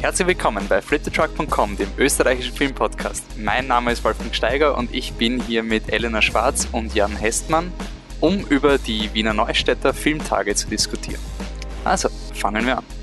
Herzlich 0.00 0.28
willkommen 0.28 0.64
bei 0.68 0.80
fliptetruck.com, 0.80 1.76
dem 1.76 1.88
österreichischen 1.98 2.54
Filmpodcast. 2.54 3.36
Mein 3.36 3.66
Name 3.66 3.90
ist 3.90 4.04
Wolfgang 4.04 4.32
Steiger 4.32 4.78
und 4.78 4.94
ich 4.94 5.14
bin 5.14 5.42
hier 5.42 5.64
mit 5.64 5.92
Elena 5.92 6.22
Schwarz 6.22 6.68
und 6.70 6.94
Jan 6.94 7.16
Hestmann, 7.16 7.72
um 8.20 8.46
über 8.46 8.78
die 8.78 9.12
Wiener 9.12 9.34
Neustädter 9.34 9.92
Filmtage 9.92 10.54
zu 10.54 10.68
diskutieren. 10.68 11.20
Also, 11.84 12.10
fangen 12.32 12.64
wir 12.64 12.78
an. 12.78 12.97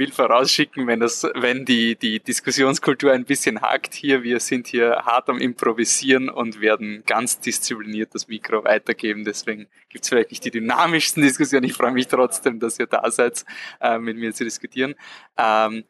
Will 0.00 0.10
vorausschicken, 0.10 0.86
wenn 0.86 0.98
das, 0.98 1.22
wenn 1.34 1.64
die, 1.64 1.94
die 1.94 2.18
Diskussionskultur 2.18 3.12
ein 3.12 3.24
bisschen 3.24 3.60
hakt 3.60 3.94
hier, 3.94 4.24
wir 4.24 4.40
sind 4.40 4.66
hier 4.66 5.02
hart 5.04 5.28
am 5.28 5.38
Improvisieren 5.38 6.28
und 6.28 6.60
werden 6.60 7.04
ganz 7.06 7.38
diszipliniert 7.38 8.14
das 8.14 8.26
Mikro 8.26 8.64
weitergeben. 8.64 9.24
Deswegen 9.24 9.68
gibt 9.90 10.04
es 10.04 10.08
vielleicht 10.08 10.30
nicht 10.30 10.44
die 10.44 10.50
dynamischsten 10.50 11.22
Diskussionen. 11.22 11.64
Ich 11.64 11.74
freue 11.74 11.92
mich 11.92 12.08
trotzdem, 12.08 12.58
dass 12.58 12.78
ihr 12.78 12.86
da 12.86 13.08
seid, 13.10 13.44
äh, 13.80 13.98
mit 13.98 14.16
mir 14.16 14.32
zu 14.32 14.42
diskutieren. 14.42 14.94
Ähm, 15.36 15.84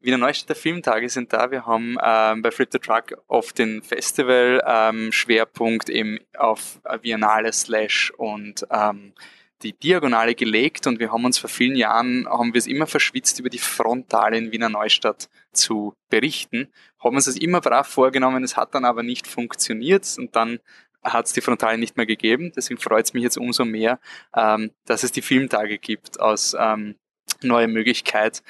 Wiener 0.00 0.18
Neustädter 0.18 0.54
Filmtage 0.54 1.08
sind 1.08 1.32
da. 1.32 1.50
Wir 1.50 1.66
haben 1.66 1.96
ähm, 2.04 2.42
bei 2.42 2.50
Flip 2.50 2.68
the 2.70 2.78
Truck 2.78 3.16
oft 3.26 3.58
den 3.58 3.82
Festival 3.82 4.62
ähm, 4.66 5.10
Schwerpunkt 5.10 5.88
eben 5.88 6.20
auf 6.36 6.78
Biennale 7.00 7.52
Slash 7.52 8.12
und 8.18 8.66
ähm, 8.70 9.14
die 9.62 9.72
Diagonale 9.72 10.34
gelegt 10.34 10.86
und 10.86 10.98
wir 10.98 11.12
haben 11.12 11.24
uns 11.24 11.38
vor 11.38 11.48
vielen 11.48 11.76
Jahren, 11.76 12.26
haben 12.28 12.52
wir 12.52 12.58
es 12.58 12.66
immer 12.66 12.86
verschwitzt, 12.86 13.40
über 13.40 13.48
die 13.48 13.58
Frontale 13.58 14.36
in 14.36 14.52
Wiener 14.52 14.68
Neustadt 14.68 15.28
zu 15.52 15.94
berichten, 16.10 16.68
haben 17.02 17.16
uns 17.16 17.24
das 17.24 17.36
immer 17.36 17.60
brav 17.60 17.88
vorgenommen, 17.88 18.44
es 18.44 18.56
hat 18.56 18.74
dann 18.74 18.84
aber 18.84 19.02
nicht 19.02 19.26
funktioniert 19.26 20.06
und 20.18 20.36
dann 20.36 20.60
hat 21.02 21.26
es 21.26 21.32
die 21.32 21.40
Frontale 21.40 21.78
nicht 21.78 21.96
mehr 21.96 22.06
gegeben. 22.06 22.52
Deswegen 22.56 22.80
freut 22.80 23.04
es 23.04 23.14
mich 23.14 23.22
jetzt 23.22 23.38
umso 23.38 23.64
mehr, 23.64 24.00
ähm, 24.34 24.72
dass 24.86 25.04
es 25.04 25.12
die 25.12 25.22
Filmtage 25.22 25.78
gibt 25.78 26.20
aus 26.20 26.56
ähm, 26.58 26.96
neue 27.42 27.68
Möglichkeit, 27.68 28.42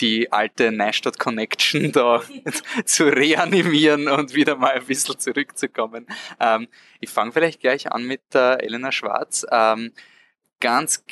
die 0.00 0.32
alte 0.32 0.72
Neustadt 0.72 1.18
Connection 1.18 1.92
da 1.92 2.22
zu 2.84 3.04
reanimieren 3.04 4.08
und 4.08 4.34
wieder 4.34 4.56
mal 4.56 4.72
ein 4.72 4.86
bisschen 4.86 5.18
zurückzukommen. 5.18 6.06
Ähm, 6.38 6.68
ich 7.00 7.10
fange 7.10 7.32
vielleicht 7.32 7.60
gleich 7.60 7.90
an 7.92 8.04
mit 8.04 8.22
der 8.32 8.62
Elena 8.62 8.92
Schwarz. 8.92 9.44
Ähm, 9.50 9.92
ganz 10.60 11.02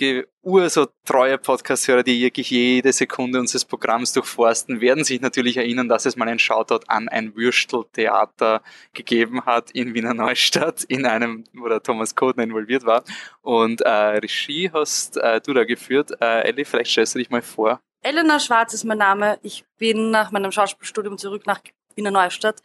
urso 0.42 0.86
treue 1.04 1.38
Podcast-Hörer, 1.38 2.02
die 2.02 2.20
wirklich 2.20 2.50
jede 2.50 2.92
Sekunde 2.92 3.41
unseres 3.41 3.64
Programms 3.64 4.12
durchforsten, 4.12 4.80
werden 4.80 5.05
sich 5.05 5.20
natürlich 5.20 5.56
erinnern, 5.56 5.88
dass 5.88 6.06
es 6.06 6.16
mal 6.16 6.28
ein 6.28 6.38
Shoutout 6.38 6.84
an 6.86 7.08
ein 7.08 7.34
Würsteltheater 7.34 8.62
gegeben 8.92 9.44
hat 9.46 9.70
in 9.72 9.94
Wiener 9.94 10.14
Neustadt, 10.14 10.84
in 10.84 11.06
einem, 11.06 11.44
wo 11.55 11.68
der 11.68 11.82
Thomas 11.82 12.14
Kodner 12.14 12.44
involviert 12.44 12.84
war. 12.84 13.02
Und 13.40 13.80
äh, 13.80 13.90
Regie 13.90 14.70
hast 14.72 15.16
äh, 15.16 15.40
du 15.40 15.55
da 15.55 15.64
geführt. 15.64 16.12
Äh, 16.20 16.48
Elli, 16.48 16.64
vielleicht 16.64 16.90
stellst 16.90 17.14
du 17.14 17.18
dich 17.18 17.30
mal 17.30 17.42
vor. 17.42 17.80
Elena 18.02 18.38
Schwarz 18.38 18.74
ist 18.74 18.84
mein 18.84 18.98
Name. 18.98 19.38
Ich 19.42 19.64
bin 19.78 20.10
nach 20.10 20.30
meinem 20.30 20.52
Schauspielstudium 20.52 21.18
zurück 21.18 21.46
nach 21.46 21.60
Wiener 21.96 22.10
Neustadt 22.10 22.62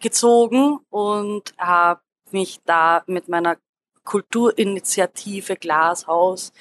gezogen 0.00 0.80
und 0.90 1.54
habe 1.56 2.00
mich 2.32 2.60
da 2.64 3.02
mit 3.06 3.28
meiner 3.28 3.56
Kulturinitiative 4.04 5.56
Glashaus 5.56 6.52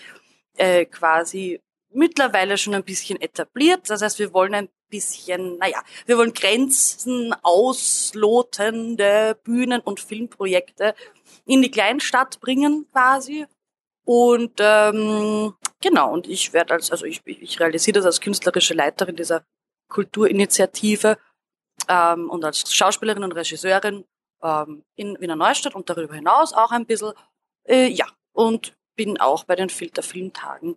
äh, 0.55 0.85
quasi 0.85 1.61
mittlerweile 1.93 2.57
schon 2.57 2.73
ein 2.73 2.83
bisschen 2.83 3.21
etabliert. 3.21 3.89
Das 3.89 4.01
heißt, 4.01 4.19
wir 4.19 4.33
wollen 4.33 4.55
ein 4.55 4.69
bisschen, 4.89 5.57
naja, 5.57 5.81
wir 6.05 6.17
wollen 6.17 6.33
Grenzen 6.33 7.33
auslotende 7.41 9.37
Bühnen- 9.43 9.81
und 9.81 9.99
Filmprojekte 9.99 10.95
in 11.45 11.61
die 11.61 11.71
Kleinstadt 11.71 12.39
bringen 12.39 12.87
quasi. 12.91 13.45
Und 14.05 14.53
ähm, 14.59 15.53
genau, 15.81 16.13
und 16.13 16.27
ich 16.27 16.53
werde 16.53 16.73
als, 16.73 16.91
also 16.91 17.05
ich, 17.05 17.21
ich 17.25 17.59
realisiere 17.59 17.95
das 17.95 18.05
als 18.05 18.21
künstlerische 18.21 18.73
Leiterin 18.73 19.15
dieser 19.15 19.45
Kulturinitiative 19.89 21.17
ähm, 21.87 22.29
und 22.29 22.43
als 22.43 22.73
Schauspielerin 22.73 23.23
und 23.23 23.31
Regisseurin 23.31 24.05
ähm, 24.41 24.83
in 24.95 25.19
Wiener 25.19 25.35
Neustadt 25.35 25.75
und 25.75 25.89
darüber 25.89 26.15
hinaus 26.15 26.53
auch 26.53 26.71
ein 26.71 26.85
bisschen 26.85 27.13
äh, 27.65 27.87
ja, 27.87 28.05
und 28.31 28.75
bin 28.95 29.19
auch 29.19 29.43
bei 29.45 29.55
den 29.55 29.69
Filterfilmtagen 29.69 30.75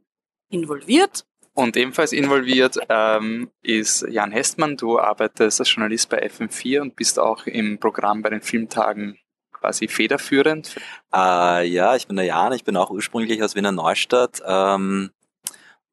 involviert. 0.48 1.26
Und 1.54 1.76
ebenfalls 1.76 2.12
involviert 2.12 2.76
ähm, 2.91 3.50
ist 3.62 4.02
Jan 4.02 4.30
Hestmann. 4.30 4.76
Du 4.76 4.98
arbeitest 4.98 5.60
als 5.60 5.72
Journalist 5.74 6.10
bei 6.10 6.22
FM4 6.26 6.82
und 6.82 6.97
bist 6.97 7.19
auch 7.19 7.47
im 7.47 7.78
Programm 7.78 8.20
bei 8.20 8.28
den 8.28 8.42
Filmtagen 8.42 9.19
quasi 9.52 9.88
federführend. 9.88 10.76
Äh, 11.14 11.66
ja, 11.66 11.97
ich 11.97 12.06
bin 12.06 12.16
der 12.16 12.26
Jan. 12.26 12.52
Ich 12.52 12.64
bin 12.64 12.76
auch 12.76 12.91
ursprünglich 12.91 13.42
aus 13.42 13.54
Wiener 13.54 13.72
Neustadt 13.72 14.42
ähm, 14.47 15.10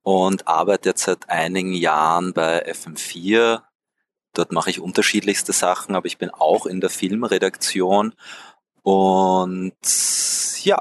und 0.02 0.48
arbeite 0.50 0.90
jetzt 0.90 1.04
seit 1.04 1.30
einigen 1.30 1.74
Jahren 1.74 2.34
bei 2.34 2.70
FM4. 2.70 3.62
Dort 4.34 4.52
mache 4.52 4.70
ich 4.70 4.82
unterschiedlichste 4.82 5.54
Sachen, 5.54 5.96
aber 5.96 6.08
ich 6.08 6.18
bin 6.18 6.30
auch 6.30 6.66
in 6.66 6.82
der 6.82 6.90
Filmredaktion 6.90 8.16
und 8.84 9.74
ja, 10.64 10.78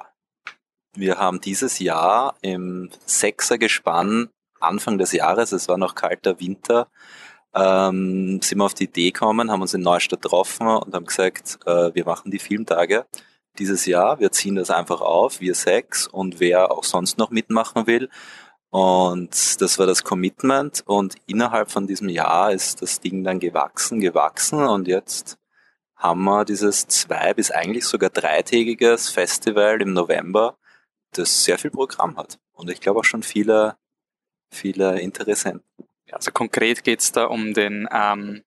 wir 0.94 1.18
haben 1.18 1.40
dieses 1.40 1.78
Jahr 1.78 2.36
im 2.42 2.90
Sechser-Gespann 3.06 4.28
Anfang 4.60 4.98
des 4.98 5.12
Jahres, 5.12 5.52
es 5.52 5.68
war 5.68 5.76
noch 5.76 5.94
kalter 5.94 6.38
Winter, 6.40 6.88
ähm, 7.54 8.40
sind 8.42 8.58
wir 8.58 8.64
auf 8.64 8.74
die 8.74 8.84
Idee 8.84 9.10
gekommen, 9.10 9.50
haben 9.50 9.62
uns 9.62 9.74
in 9.74 9.82
Neustadt 9.82 10.22
getroffen 10.22 10.66
und 10.66 10.94
haben 10.94 11.06
gesagt, 11.06 11.58
äh, 11.66 11.94
wir 11.94 12.04
machen 12.04 12.30
die 12.30 12.38
Filmtage 12.38 13.06
dieses 13.58 13.86
Jahr, 13.86 14.18
wir 14.20 14.32
ziehen 14.32 14.54
das 14.54 14.70
einfach 14.70 15.00
auf, 15.00 15.40
wir 15.40 15.54
sechs 15.54 16.06
und 16.06 16.40
wer 16.40 16.70
auch 16.70 16.84
sonst 16.84 17.18
noch 17.18 17.30
mitmachen 17.30 17.86
will. 17.86 18.08
Und 18.70 19.60
das 19.60 19.78
war 19.78 19.86
das 19.86 20.02
Commitment 20.02 20.82
und 20.86 21.16
innerhalb 21.26 21.70
von 21.70 21.86
diesem 21.86 22.08
Jahr 22.08 22.52
ist 22.52 22.80
das 22.80 23.00
Ding 23.00 23.22
dann 23.22 23.38
gewachsen, 23.38 24.00
gewachsen 24.00 24.60
und 24.60 24.88
jetzt 24.88 25.36
haben 26.02 26.24
wir 26.24 26.44
dieses 26.44 26.86
zwei- 26.88 27.32
bis 27.32 27.50
eigentlich 27.50 27.84
sogar 27.84 28.10
dreitägiges 28.10 29.08
Festival 29.08 29.80
im 29.80 29.92
November, 29.92 30.58
das 31.12 31.44
sehr 31.44 31.58
viel 31.58 31.70
Programm 31.70 32.16
hat. 32.16 32.40
Und 32.52 32.70
ich 32.70 32.80
glaube 32.80 33.00
auch 33.00 33.04
schon 33.04 33.22
viele, 33.22 33.76
viele 34.50 35.00
Interessenten. 35.00 35.64
Also 36.10 36.32
konkret 36.32 36.82
geht 36.84 37.00
es 37.00 37.12
da 37.12 37.24
um 37.26 37.54
den 37.54 37.88
ähm, 37.92 38.42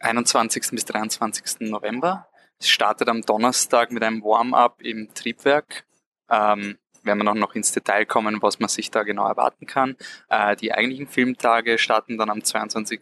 21. 0.00 0.70
bis 0.72 0.84
23. 0.84 1.70
November. 1.70 2.28
Es 2.58 2.68
startet 2.68 3.08
am 3.08 3.22
Donnerstag 3.22 3.92
mit 3.92 4.02
einem 4.02 4.22
Warm-up 4.22 4.82
im 4.82 5.14
Triebwerk. 5.14 5.86
Ähm, 6.28 6.78
werden 7.04 7.24
wir 7.24 7.34
noch 7.34 7.54
ins 7.54 7.72
Detail 7.72 8.06
kommen, 8.06 8.42
was 8.42 8.58
man 8.58 8.68
sich 8.68 8.90
da 8.90 9.04
genau 9.04 9.26
erwarten 9.26 9.66
kann. 9.66 9.96
Äh, 10.28 10.56
die 10.56 10.72
eigentlichen 10.72 11.06
Filmtage 11.06 11.78
starten 11.78 12.18
dann 12.18 12.30
am 12.30 12.42
22 12.42 13.00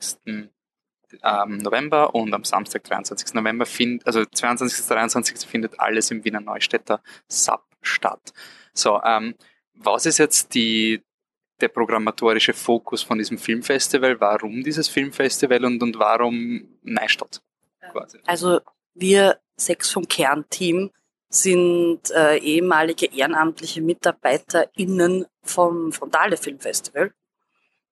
ähm, 1.22 1.58
November 1.58 2.14
und 2.14 2.32
am 2.34 2.44
Samstag, 2.44 2.84
23. 2.84 3.34
November, 3.34 3.66
find, 3.66 4.06
also 4.06 4.24
22. 4.24 4.86
23. 4.86 5.38
findet 5.48 5.78
alles 5.80 6.10
im 6.10 6.24
Wiener 6.24 6.40
Neustädter 6.40 7.02
Sub 7.28 7.62
statt. 7.82 8.32
So, 8.72 9.00
ähm, 9.02 9.34
was 9.74 10.06
ist 10.06 10.18
jetzt 10.18 10.54
die, 10.54 11.02
der 11.60 11.68
programmatorische 11.68 12.52
Fokus 12.52 13.02
von 13.02 13.18
diesem 13.18 13.38
Filmfestival? 13.38 14.20
Warum 14.20 14.62
dieses 14.62 14.88
Filmfestival 14.88 15.64
und, 15.64 15.82
und 15.82 15.98
warum 15.98 16.68
Neustadt? 16.82 17.42
Quasi? 17.92 18.18
Also 18.26 18.60
wir 18.94 19.38
sechs 19.56 19.90
vom 19.90 20.06
Kernteam 20.06 20.90
sind 21.28 22.10
äh, 22.10 22.38
ehemalige 22.38 23.06
ehrenamtliche 23.06 23.80
MitarbeiterInnen 23.80 25.26
vom 25.42 25.92
Frontale 25.92 26.36
Filmfestival. 26.36 27.12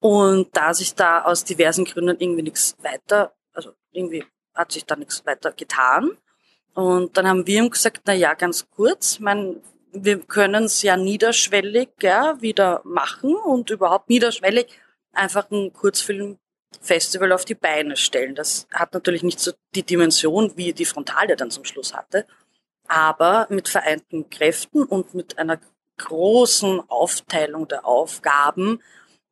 Und 0.00 0.56
da 0.56 0.74
sich 0.74 0.94
da 0.94 1.22
aus 1.22 1.44
diversen 1.44 1.84
Gründen 1.84 2.16
irgendwie 2.20 2.42
nichts 2.42 2.76
weiter, 2.82 3.34
also 3.52 3.72
irgendwie 3.90 4.24
hat 4.54 4.72
sich 4.72 4.84
da 4.84 4.96
nichts 4.96 5.24
weiter 5.26 5.52
getan. 5.52 6.16
Und 6.74 7.16
dann 7.16 7.26
haben 7.26 7.46
wir 7.46 7.58
ihm 7.58 7.70
gesagt, 7.70 8.02
na 8.04 8.12
ja, 8.12 8.34
ganz 8.34 8.68
kurz, 8.70 9.18
mein, 9.18 9.60
wir 9.92 10.20
können 10.20 10.64
es 10.64 10.82
ja 10.82 10.96
niederschwellig 10.96 11.88
ja, 12.02 12.40
wieder 12.40 12.80
machen 12.84 13.34
und 13.34 13.70
überhaupt 13.70 14.08
niederschwellig 14.08 14.68
einfach 15.12 15.50
ein 15.50 15.72
Kurzfilmfestival 15.72 17.32
auf 17.32 17.44
die 17.44 17.56
Beine 17.56 17.96
stellen. 17.96 18.36
Das 18.36 18.68
hat 18.72 18.94
natürlich 18.94 19.24
nicht 19.24 19.40
so 19.40 19.52
die 19.74 19.82
Dimension, 19.82 20.52
wie 20.56 20.72
die 20.72 20.84
Frontale 20.84 21.34
dann 21.34 21.50
zum 21.50 21.64
Schluss 21.64 21.94
hatte, 21.94 22.26
aber 22.86 23.46
mit 23.50 23.68
vereinten 23.68 24.30
Kräften 24.30 24.84
und 24.84 25.14
mit 25.14 25.38
einer 25.38 25.58
großen 25.98 26.80
Aufteilung 26.88 27.66
der 27.66 27.86
Aufgaben 27.86 28.80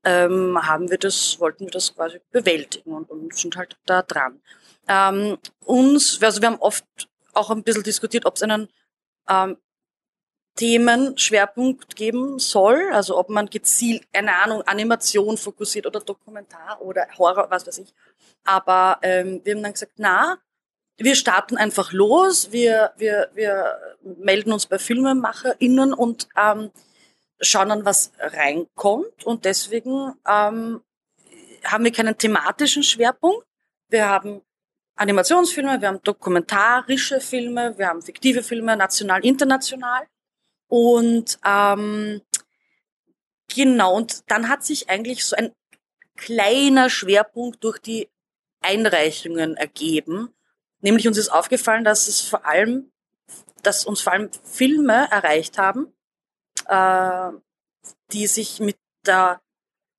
ähm, 0.06 0.56
haben 0.62 0.88
wir 0.88 0.98
das, 0.98 1.38
wollten 1.40 1.64
wir 1.64 1.70
das 1.72 1.94
quasi 1.94 2.20
bewältigen 2.30 2.94
und, 2.94 3.10
und 3.10 3.34
sind 3.34 3.56
halt 3.56 3.76
da 3.86 4.02
dran. 4.02 4.40
Ähm, 4.88 5.36
uns, 5.64 6.22
also 6.22 6.40
wir 6.40 6.48
haben 6.48 6.60
oft 6.60 6.84
auch 7.34 7.50
ein 7.50 7.64
bisschen 7.64 7.82
diskutiert, 7.82 8.24
ob 8.24 8.36
es 8.36 8.42
einen 8.42 8.68
ähm, 9.28 9.56
Themenschwerpunkt 10.54 11.96
geben 11.96 12.38
soll, 12.38 12.90
also 12.92 13.18
ob 13.18 13.28
man 13.30 13.46
gezielt, 13.50 14.06
eine 14.12 14.36
Ahnung, 14.36 14.62
Animation 14.62 15.36
fokussiert 15.36 15.86
oder 15.86 16.00
Dokumentar 16.00 16.80
oder 16.80 17.08
Horror, 17.18 17.50
was 17.50 17.66
weiß 17.66 17.78
ich. 17.78 17.92
Aber 18.44 18.98
ähm, 19.02 19.40
wir 19.42 19.56
haben 19.56 19.62
dann 19.64 19.72
gesagt, 19.72 19.94
na, 19.96 20.38
wir 20.98 21.16
starten 21.16 21.56
einfach 21.56 21.92
los, 21.92 22.52
wir, 22.52 22.92
wir, 22.96 23.28
wir 23.34 23.76
melden 24.02 24.52
uns 24.52 24.66
bei 24.66 24.78
FilmemacherInnen 24.78 25.92
und 25.92 26.28
ähm, 26.36 26.70
schauen 27.40 27.68
dann, 27.68 27.84
was 27.84 28.12
reinkommt. 28.18 29.24
Und 29.24 29.44
deswegen 29.44 30.14
ähm, 30.26 30.80
haben 31.64 31.84
wir 31.84 31.92
keinen 31.92 32.16
thematischen 32.16 32.82
Schwerpunkt. 32.82 33.46
Wir 33.88 34.08
haben 34.08 34.42
Animationsfilme, 34.96 35.80
wir 35.80 35.88
haben 35.88 36.02
dokumentarische 36.02 37.20
Filme, 37.20 37.76
wir 37.76 37.88
haben 37.88 38.02
fiktive 38.02 38.42
Filme, 38.42 38.76
national, 38.76 39.24
international. 39.24 40.06
Und 40.68 41.38
ähm, 41.44 42.22
genau, 43.54 43.94
und 43.94 44.30
dann 44.30 44.48
hat 44.48 44.64
sich 44.64 44.88
eigentlich 44.88 45.24
so 45.24 45.36
ein 45.36 45.52
kleiner 46.16 46.88
Schwerpunkt 46.88 47.62
durch 47.62 47.78
die 47.78 48.08
Einreichungen 48.60 49.56
ergeben. 49.56 50.34
Nämlich 50.80 51.06
uns 51.06 51.18
ist 51.18 51.28
aufgefallen, 51.28 51.84
dass 51.84 52.08
es 52.08 52.22
vor 52.22 52.46
allem, 52.46 52.90
dass 53.62 53.84
uns 53.84 54.00
vor 54.00 54.14
allem 54.14 54.30
Filme 54.44 55.08
erreicht 55.10 55.58
haben, 55.58 55.92
äh, 56.68 57.30
die 58.12 58.26
sich 58.26 58.60
mit 58.60 58.76
der, 59.06 59.40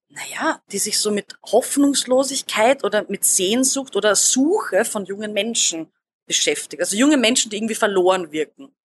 naja, 0.10 0.62
die 0.72 0.80
sich 0.80 1.00
so 1.00 1.12
mit 1.12 1.38
Hoffnungslosigkeit 1.46 2.84
oder 2.84 3.06
mit 3.10 3.24
Sehnsucht 3.26 3.96
oder 3.96 4.16
Suche 4.16 4.86
von 4.86 5.06
jungen 5.06 5.34
Menschen 5.34 5.92
beschäftigen. 6.26 6.82
Also 6.82 6.96
junge 6.96 7.18
Menschen, 7.18 7.50
die 7.50 7.58
irgendwie 7.58 7.76
verloren 7.76 8.32
wirken. 8.32 8.76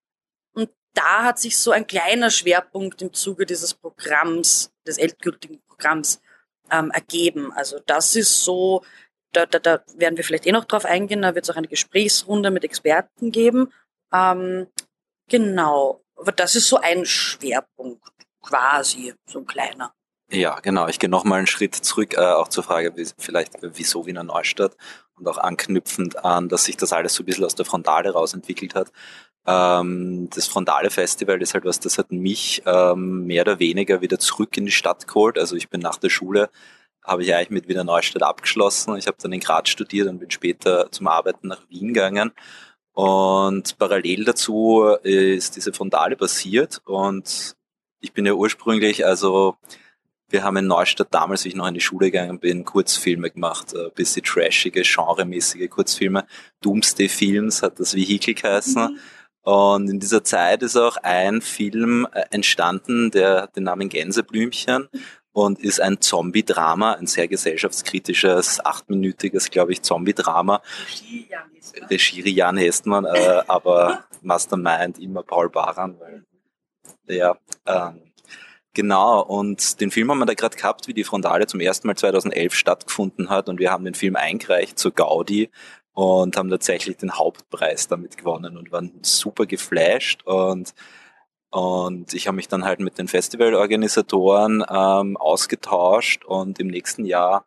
Und 0.54 0.70
da 0.94 1.24
hat 1.24 1.38
sich 1.38 1.56
so 1.56 1.70
ein 1.70 1.86
kleiner 1.86 2.30
Schwerpunkt 2.30 3.02
im 3.02 3.12
Zuge 3.12 3.46
dieses 3.46 3.74
Programms, 3.74 4.72
des 4.86 4.98
endgültigen 4.98 5.60
Programms, 5.62 6.20
ähm, 6.70 6.90
ergeben. 6.90 7.52
Also 7.52 7.78
das 7.86 8.16
ist 8.16 8.44
so, 8.44 8.82
da, 9.32 9.46
da, 9.46 9.58
da 9.58 9.84
werden 9.96 10.16
wir 10.16 10.24
vielleicht 10.24 10.46
eh 10.46 10.52
noch 10.52 10.64
drauf 10.64 10.84
eingehen, 10.84 11.22
da 11.22 11.34
wird 11.34 11.44
es 11.44 11.50
auch 11.50 11.56
eine 11.56 11.68
Gesprächsrunde 11.68 12.50
mit 12.50 12.64
Experten 12.64 13.30
geben. 13.30 13.72
Ähm, 14.12 14.68
genau, 15.28 16.01
aber 16.22 16.32
das 16.32 16.54
ist 16.54 16.68
so 16.68 16.78
ein 16.78 17.04
Schwerpunkt 17.04 18.00
quasi, 18.40 19.12
so 19.26 19.40
ein 19.40 19.46
kleiner. 19.46 19.92
Ja, 20.30 20.60
genau. 20.60 20.86
Ich 20.88 20.98
gehe 20.98 21.10
nochmal 21.10 21.38
einen 21.38 21.46
Schritt 21.46 21.74
zurück, 21.74 22.14
äh, 22.14 22.20
auch 22.20 22.48
zur 22.48 22.62
Frage, 22.62 22.96
wie, 22.96 23.06
vielleicht 23.18 23.54
wieso 23.60 24.06
Wiener 24.06 24.22
Neustadt 24.22 24.76
und 25.16 25.28
auch 25.28 25.36
anknüpfend 25.36 26.24
an, 26.24 26.48
dass 26.48 26.64
sich 26.64 26.76
das 26.76 26.92
alles 26.92 27.14
so 27.14 27.22
ein 27.22 27.26
bisschen 27.26 27.44
aus 27.44 27.56
der 27.56 27.66
Frontale 27.66 28.12
raus 28.12 28.32
entwickelt 28.34 28.74
hat. 28.74 28.92
Ähm, 29.46 30.30
das 30.30 30.46
Frontale 30.46 30.90
Festival 30.90 31.42
ist 31.42 31.54
halt 31.54 31.64
was, 31.64 31.80
das 31.80 31.98
hat 31.98 32.12
mich 32.12 32.62
ähm, 32.64 33.26
mehr 33.26 33.42
oder 33.42 33.58
weniger 33.58 34.00
wieder 34.00 34.18
zurück 34.18 34.56
in 34.56 34.64
die 34.64 34.72
Stadt 34.72 35.06
geholt. 35.08 35.38
Also 35.38 35.56
ich 35.56 35.68
bin 35.68 35.80
nach 35.80 35.96
der 35.96 36.08
Schule, 36.08 36.50
habe 37.04 37.24
ich 37.24 37.34
eigentlich 37.34 37.50
mit 37.50 37.68
Wiener 37.68 37.84
Neustadt 37.84 38.22
abgeschlossen. 38.22 38.96
Ich 38.96 39.08
habe 39.08 39.16
dann 39.20 39.32
in 39.32 39.40
Graz 39.40 39.68
studiert 39.68 40.08
und 40.08 40.20
bin 40.20 40.30
später 40.30 40.90
zum 40.92 41.08
Arbeiten 41.08 41.48
nach 41.48 41.68
Wien 41.68 41.88
gegangen. 41.88 42.32
Und 42.92 43.78
parallel 43.78 44.24
dazu 44.24 44.82
ist 45.02 45.56
diese 45.56 45.72
Frontale 45.72 46.16
passiert 46.16 46.80
und 46.84 47.56
ich 48.00 48.12
bin 48.12 48.26
ja 48.26 48.34
ursprünglich, 48.34 49.06
also 49.06 49.56
wir 50.28 50.42
haben 50.42 50.56
in 50.56 50.66
Neustadt 50.66 51.08
damals, 51.10 51.44
wie 51.44 51.50
ich 51.50 51.54
noch 51.54 51.68
in 51.68 51.74
die 51.74 51.80
Schule 51.80 52.10
gegangen 52.10 52.38
bin, 52.38 52.64
Kurzfilme 52.64 53.30
gemacht, 53.30 53.74
ein 53.74 53.90
bisschen 53.94 54.24
trashige, 54.24 54.82
genremäßige 54.82 55.68
Kurzfilme. 55.70 56.26
Doomsday 56.60 57.08
Films 57.08 57.62
hat 57.62 57.78
das 57.78 57.94
Vehikel 57.94 58.34
geheißen. 58.34 58.82
Mhm. 58.82 58.98
Und 59.42 59.90
in 59.90 60.00
dieser 60.00 60.24
Zeit 60.24 60.62
ist 60.62 60.76
auch 60.76 60.96
ein 60.98 61.42
Film 61.42 62.06
äh, 62.12 62.22
entstanden, 62.30 63.10
der 63.10 63.42
hat 63.42 63.56
den 63.56 63.64
Namen 63.64 63.88
Gänseblümchen 63.88 64.88
und 65.32 65.60
ist 65.60 65.80
ein 65.80 66.00
Zombie-Drama, 66.00 66.92
ein 66.94 67.06
sehr 67.06 67.28
gesellschaftskritisches, 67.28 68.64
achtminütiges, 68.64 69.50
glaube 69.50 69.72
ich, 69.72 69.82
Zombie-Drama. 69.82 70.62
Regie 71.90 72.30
Jan 72.30 72.56
Hestmann, 72.56 73.04
äh, 73.04 73.42
aber 73.48 74.04
Mastermind 74.22 74.98
immer 74.98 75.22
Paul 75.22 75.48
Baran, 75.48 75.98
weil 75.98 76.24
ja, 77.06 77.36
ähm, 77.66 78.12
Genau, 78.74 79.20
und 79.20 79.82
den 79.82 79.90
Film 79.90 80.10
haben 80.10 80.18
wir 80.18 80.24
da 80.24 80.32
gerade 80.32 80.56
gehabt, 80.56 80.88
wie 80.88 80.94
die 80.94 81.04
Frontale 81.04 81.46
zum 81.46 81.60
ersten 81.60 81.86
Mal 81.86 81.96
2011 81.96 82.54
stattgefunden 82.54 83.28
hat 83.28 83.50
und 83.50 83.60
wir 83.60 83.70
haben 83.70 83.84
den 83.84 83.94
Film 83.94 84.16
eingereicht 84.16 84.78
zur 84.78 84.92
Gaudi 84.92 85.50
und 85.92 86.38
haben 86.38 86.48
tatsächlich 86.48 86.96
den 86.96 87.18
Hauptpreis 87.18 87.88
damit 87.88 88.16
gewonnen 88.16 88.56
und 88.56 88.72
waren 88.72 88.92
super 89.02 89.44
geflasht 89.44 90.22
und 90.24 90.72
und 91.52 92.14
ich 92.14 92.28
habe 92.28 92.36
mich 92.36 92.48
dann 92.48 92.64
halt 92.64 92.80
mit 92.80 92.96
den 92.96 93.08
Festivalorganisatoren 93.08 94.64
ähm, 94.68 95.18
ausgetauscht 95.18 96.24
und 96.24 96.58
im 96.58 96.68
nächsten 96.68 97.04
Jahr 97.04 97.44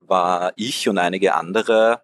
war 0.00 0.54
ich 0.56 0.88
und 0.88 0.96
einige 0.96 1.34
andere 1.34 2.00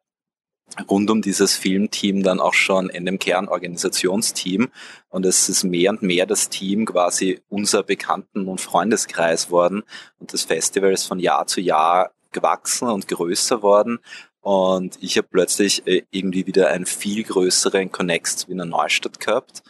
rund 0.88 1.10
um 1.10 1.22
dieses 1.22 1.56
Filmteam 1.56 2.22
dann 2.22 2.40
auch 2.40 2.52
schon 2.52 2.90
in 2.90 3.06
dem 3.06 3.19
Kernorganisationsteam. 3.19 4.69
Und 5.08 5.25
es 5.25 5.48
ist 5.48 5.64
mehr 5.64 5.90
und 5.90 6.02
mehr 6.02 6.26
das 6.26 6.50
Team 6.50 6.84
quasi 6.84 7.40
unser 7.48 7.82
Bekannten- 7.84 8.46
und 8.46 8.60
Freundeskreis 8.60 9.50
worden. 9.50 9.82
Und 10.19 10.34
das 10.34 10.44
Festival 10.44 10.92
ist 10.92 11.06
von 11.06 11.19
Jahr 11.19 11.46
zu 11.46 11.62
Jahr 11.62 12.12
gewachsen 12.32 12.88
und 12.88 13.08
größer 13.08 13.62
worden. 13.62 13.98
Und 14.42 14.98
ich 15.02 15.16
habe 15.16 15.28
plötzlich 15.31 15.87
äh, 15.87 16.02
irgendwie 16.10 16.46
wieder 16.46 16.69
einen 16.69 16.87
viel 16.87 17.25
größeren 17.25 17.90
Connex 17.90 18.37
zu 18.37 18.48
Wiener 18.48 18.66
Neustadt 18.66 19.20
gehabt. 19.20 19.62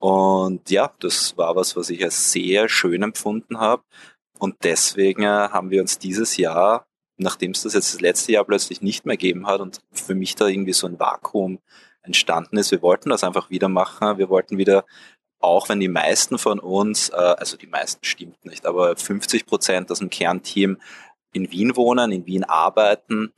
Und 0.00 0.70
ja, 0.70 0.92
das 0.98 1.36
war 1.36 1.54
was, 1.54 1.76
was 1.76 1.90
ich 1.90 2.02
als 2.02 2.32
sehr 2.32 2.68
schön 2.68 3.02
empfunden 3.02 3.60
habe. 3.60 3.82
Und 4.38 4.56
deswegen 4.64 5.22
äh, 5.22 5.26
haben 5.26 5.70
wir 5.70 5.80
uns 5.80 5.98
dieses 5.98 6.36
Jahr 6.36 6.86
nachdem 7.20 7.52
es 7.52 7.62
das 7.62 7.74
jetzt 7.74 7.94
das 7.94 8.00
letzte 8.00 8.32
Jahr 8.32 8.44
plötzlich 8.44 8.80
nicht 8.80 9.06
mehr 9.06 9.16
gegeben 9.16 9.46
hat 9.46 9.60
und 9.60 9.80
für 9.92 10.14
mich 10.14 10.34
da 10.34 10.46
irgendwie 10.46 10.72
so 10.72 10.86
ein 10.86 10.98
Vakuum 10.98 11.60
entstanden 12.02 12.56
ist, 12.56 12.70
wir 12.70 12.82
wollten 12.82 13.10
das 13.10 13.24
einfach 13.24 13.50
wieder 13.50 13.68
machen. 13.68 14.18
Wir 14.18 14.30
wollten 14.30 14.56
wieder, 14.56 14.86
auch 15.38 15.68
wenn 15.68 15.80
die 15.80 15.88
meisten 15.88 16.38
von 16.38 16.58
uns, 16.58 17.10
äh, 17.10 17.14
also 17.14 17.56
die 17.56 17.66
meisten 17.66 18.04
stimmt 18.04 18.44
nicht, 18.44 18.66
aber 18.66 18.96
50 18.96 19.46
Prozent 19.46 19.90
aus 19.90 19.98
dem 19.98 20.08
Kernteam 20.08 20.78
in 21.32 21.50
Wien 21.52 21.76
wohnen, 21.76 22.10
in 22.10 22.26
Wien 22.26 22.44
arbeiten, 22.44 23.32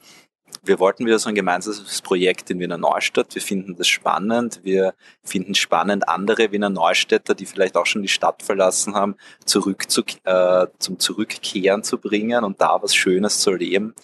wir 0.65 0.79
wollten 0.79 1.05
wieder 1.05 1.19
so 1.19 1.29
ein 1.29 1.35
gemeinsames 1.35 2.03
Projekt 2.03 2.51
in 2.51 2.61
Wiener 2.61 2.79
Neustadt. 2.79 3.35
Wir 3.35 3.43
finden 3.43 3.75
das 3.77 3.89
spannend. 3.89 4.61
Wir 4.63 4.95
finden 5.25 5.55
spannend, 5.55 6.09
andere 6.09 6.53
Wiener 6.53 6.71
Neustädter, 6.71 7.35
die 7.35 7.47
vielleicht 7.47 7.77
auch 7.77 7.87
schon 7.87 8.03
die 8.03 8.09
Stadt 8.09 8.43
verlassen 8.43 8.95
haben, 8.95 9.17
zurück 9.45 9.91
zu, 9.91 10.03
äh, 10.25 10.69
zum 10.79 11.01
Zurückkehren 11.01 11.83
zu 11.83 11.99
bringen 11.99 12.45
und 12.45 12.61
da 12.61 12.81
was 12.81 12.95
Schönes 12.95 13.41
zu 13.41 13.51
erleben. 13.51 13.95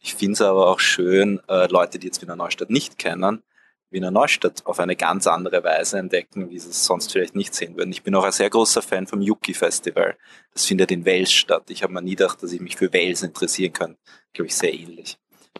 Ich 0.00 0.14
finde 0.14 0.34
es 0.34 0.42
aber 0.42 0.68
auch 0.68 0.80
schön, 0.80 1.40
äh, 1.48 1.66
Leute, 1.68 1.98
die 1.98 2.06
jetzt 2.06 2.22
Wiener 2.22 2.36
Neustadt 2.36 2.70
nicht 2.70 2.96
kennen, 2.96 3.42
Wiener 3.90 4.10
Neustadt 4.10 4.64
auf 4.64 4.80
eine 4.80 4.96
ganz 4.96 5.26
andere 5.26 5.62
Weise 5.64 5.98
entdecken, 5.98 6.50
wie 6.50 6.58
sie 6.58 6.70
es 6.70 6.84
sonst 6.86 7.12
vielleicht 7.12 7.36
nicht 7.36 7.54
sehen 7.54 7.76
würden. 7.76 7.92
Ich 7.92 8.02
bin 8.02 8.14
auch 8.14 8.24
ein 8.24 8.32
sehr 8.32 8.50
großer 8.50 8.82
Fan 8.82 9.06
vom 9.06 9.20
Yuki 9.20 9.54
Festival. 9.54 10.16
Das 10.52 10.64
findet 10.64 10.90
in 10.90 11.04
Wels 11.04 11.32
statt. 11.32 11.64
Ich 11.70 11.82
habe 11.82 11.92
mir 11.92 12.02
nie 12.02 12.16
gedacht, 12.16 12.42
dass 12.42 12.52
ich 12.52 12.60
mich 12.60 12.76
für 12.76 12.92
Wels 12.92 13.22
interessieren 13.22 13.72
kann. 13.72 13.96
Glaube 14.32 14.48
ich, 14.48 14.56
sehr 14.56 14.74
ähnlich. 14.74 15.18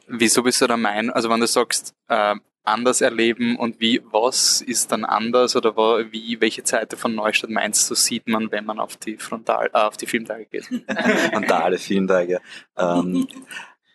Wieso 0.08 0.42
bist 0.42 0.60
du 0.60 0.66
der 0.66 0.76
Meinung, 0.76 1.14
also 1.14 1.28
wenn 1.30 1.40
du 1.40 1.46
sagst, 1.46 1.94
äh, 2.08 2.34
anders 2.66 3.00
erleben 3.00 3.56
und 3.56 3.80
wie, 3.80 4.02
was 4.10 4.60
ist 4.60 4.90
dann 4.92 5.04
anders 5.04 5.56
oder 5.56 5.76
wie, 6.10 6.40
welche 6.40 6.66
Seite 6.66 6.96
von 6.96 7.14
Neustadt 7.14 7.50
meinst 7.50 7.88
du, 7.90 7.94
sieht 7.94 8.26
man, 8.26 8.50
wenn 8.50 8.64
man 8.64 8.80
auf 8.80 8.96
die 8.96 9.16
Frontal, 9.16 9.70
äh, 9.72 9.78
auf 9.78 9.96
die 9.96 10.06
Filmtage 10.06 10.46
geht? 10.46 10.66
Frontale 11.30 11.78
Filmtage. 11.78 12.40
Ähm, 12.76 13.28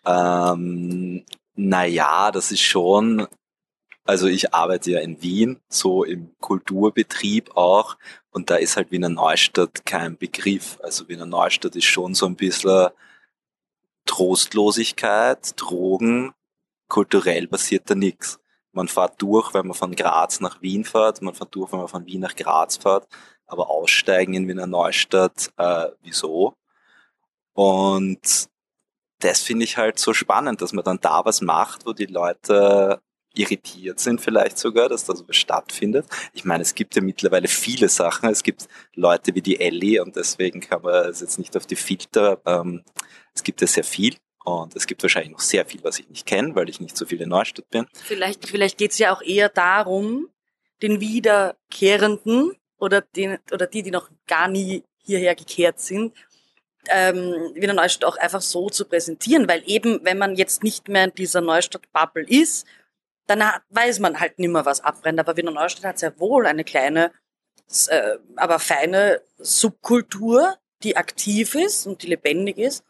ähm, 0.05 1.25
naja, 1.55 2.31
das 2.31 2.51
ist 2.51 2.61
schon, 2.61 3.27
also 4.05 4.27
ich 4.27 4.53
arbeite 4.53 4.91
ja 4.91 4.99
in 5.01 5.21
Wien, 5.21 5.59
so 5.67 6.03
im 6.03 6.31
Kulturbetrieb 6.39 7.55
auch, 7.55 7.97
und 8.31 8.49
da 8.49 8.55
ist 8.55 8.77
halt 8.77 8.91
Wiener 8.91 9.09
Neustadt 9.09 9.85
kein 9.85 10.17
Begriff. 10.17 10.79
Also 10.81 11.09
Wiener 11.09 11.25
Neustadt 11.25 11.75
ist 11.75 11.85
schon 11.85 12.13
so 12.13 12.25
ein 12.25 12.35
bisschen, 12.35 12.87
Trostlosigkeit, 14.05 15.53
Drogen, 15.59 16.33
kulturell 16.87 17.47
passiert 17.47 17.89
da 17.89 17.95
nichts. 17.95 18.39
Man 18.73 18.87
fährt 18.87 19.21
durch, 19.21 19.53
wenn 19.53 19.67
man 19.67 19.75
von 19.75 19.95
Graz 19.95 20.39
nach 20.39 20.61
Wien 20.61 20.85
fährt, 20.85 21.21
man 21.21 21.33
fährt 21.33 21.53
durch, 21.55 21.71
wenn 21.71 21.79
man 21.79 21.87
von 21.87 22.05
Wien 22.05 22.21
nach 22.21 22.35
Graz 22.35 22.77
fährt, 22.77 23.07
aber 23.45 23.69
aussteigen 23.69 24.33
in 24.33 24.47
Wiener 24.47 24.67
Neustadt, 24.67 25.51
äh, 25.57 25.87
wieso? 26.01 26.55
Und 27.53 28.49
das 29.19 29.41
finde 29.41 29.65
ich 29.65 29.77
halt 29.77 29.99
so 29.99 30.13
spannend, 30.13 30.61
dass 30.61 30.73
man 30.73 30.83
dann 30.85 30.99
da 31.01 31.25
was 31.25 31.41
macht, 31.41 31.85
wo 31.85 31.93
die 31.93 32.05
Leute 32.05 33.01
irritiert 33.33 33.99
sind 33.99 34.19
vielleicht 34.19 34.57
sogar, 34.57 34.89
dass 34.89 35.05
das 35.05 35.23
was 35.27 35.35
stattfindet. 35.35 36.05
Ich 36.33 36.43
meine, 36.43 36.63
es 36.63 36.75
gibt 36.75 36.95
ja 36.95 37.01
mittlerweile 37.01 37.47
viele 37.47 37.87
Sachen. 37.87 38.29
Es 38.29 38.43
gibt 38.43 38.67
Leute 38.93 39.33
wie 39.35 39.41
die 39.41 39.59
Ellie 39.59 40.03
und 40.03 40.15
deswegen 40.15 40.59
kann 40.59 40.81
man 40.81 41.05
es 41.05 41.21
jetzt 41.21 41.39
nicht 41.39 41.55
auf 41.55 41.65
die 41.65 41.77
Filter 41.77 42.41
ähm, 42.45 42.83
es 43.33 43.43
gibt 43.43 43.61
ja 43.61 43.67
sehr 43.67 43.83
viel 43.83 44.15
und 44.43 44.75
es 44.75 44.87
gibt 44.87 45.03
wahrscheinlich 45.03 45.31
noch 45.31 45.39
sehr 45.39 45.65
viel, 45.65 45.83
was 45.83 45.99
ich 45.99 46.09
nicht 46.09 46.25
kenne, 46.25 46.55
weil 46.55 46.69
ich 46.69 46.79
nicht 46.79 46.97
so 46.97 47.05
viel 47.05 47.21
in 47.21 47.29
Neustadt 47.29 47.69
bin. 47.69 47.87
Vielleicht, 47.93 48.47
vielleicht 48.47 48.77
geht 48.77 48.91
es 48.91 48.97
ja 48.97 49.13
auch 49.13 49.21
eher 49.21 49.49
darum, 49.49 50.29
den 50.81 50.99
Wiederkehrenden 50.99 52.55
oder, 52.77 53.01
den, 53.01 53.37
oder 53.51 53.67
die, 53.67 53.83
die 53.83 53.91
noch 53.91 54.09
gar 54.27 54.47
nie 54.47 54.83
hierher 54.97 55.35
gekehrt 55.35 55.79
sind, 55.79 56.15
ähm, 56.89 57.51
Wiener 57.53 57.73
Neustadt 57.73 58.05
auch 58.05 58.17
einfach 58.17 58.41
so 58.41 58.69
zu 58.69 58.85
präsentieren, 58.85 59.47
weil 59.47 59.61
eben, 59.67 60.03
wenn 60.03 60.17
man 60.17 60.35
jetzt 60.35 60.63
nicht 60.63 60.87
mehr 60.87 61.05
in 61.05 61.13
dieser 61.13 61.41
Neustadt-Bubble 61.41 62.25
ist, 62.27 62.65
dann 63.27 63.43
weiß 63.69 63.99
man 63.99 64.19
halt 64.19 64.39
nimmer, 64.39 64.65
was 64.65 64.81
abbrennt. 64.81 65.19
Aber 65.19 65.37
Wiener 65.37 65.51
Neustadt 65.51 65.85
hat 65.85 65.99
sehr 65.99 66.19
wohl 66.19 66.47
eine 66.47 66.63
kleine, 66.63 67.11
äh, 67.87 68.17
aber 68.35 68.57
feine 68.57 69.21
Subkultur, 69.37 70.57
die 70.81 70.97
aktiv 70.97 71.53
ist 71.53 71.85
und 71.85 72.01
die 72.01 72.07
lebendig 72.07 72.57
ist 72.57 72.83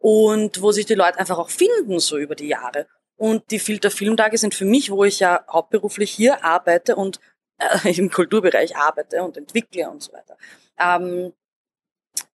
und 0.00 0.62
wo 0.62 0.72
sich 0.72 0.86
die 0.86 0.94
Leute 0.94 1.18
einfach 1.18 1.38
auch 1.38 1.50
finden 1.50 2.00
so 2.00 2.18
über 2.18 2.34
die 2.34 2.48
Jahre. 2.48 2.86
Und 3.16 3.50
die 3.50 3.58
Filter 3.58 3.90
Filmtage 3.90 4.38
sind 4.38 4.54
für 4.54 4.64
mich, 4.64 4.90
wo 4.90 5.04
ich 5.04 5.20
ja 5.20 5.44
hauptberuflich 5.48 6.10
hier 6.10 6.42
arbeite 6.42 6.96
und 6.96 7.20
äh, 7.58 7.90
im 7.96 8.10
Kulturbereich 8.10 8.76
arbeite 8.76 9.22
und 9.22 9.36
entwickle 9.36 9.88
und 9.90 10.02
so 10.02 10.12
weiter. 10.12 10.36
Ähm, 10.78 11.32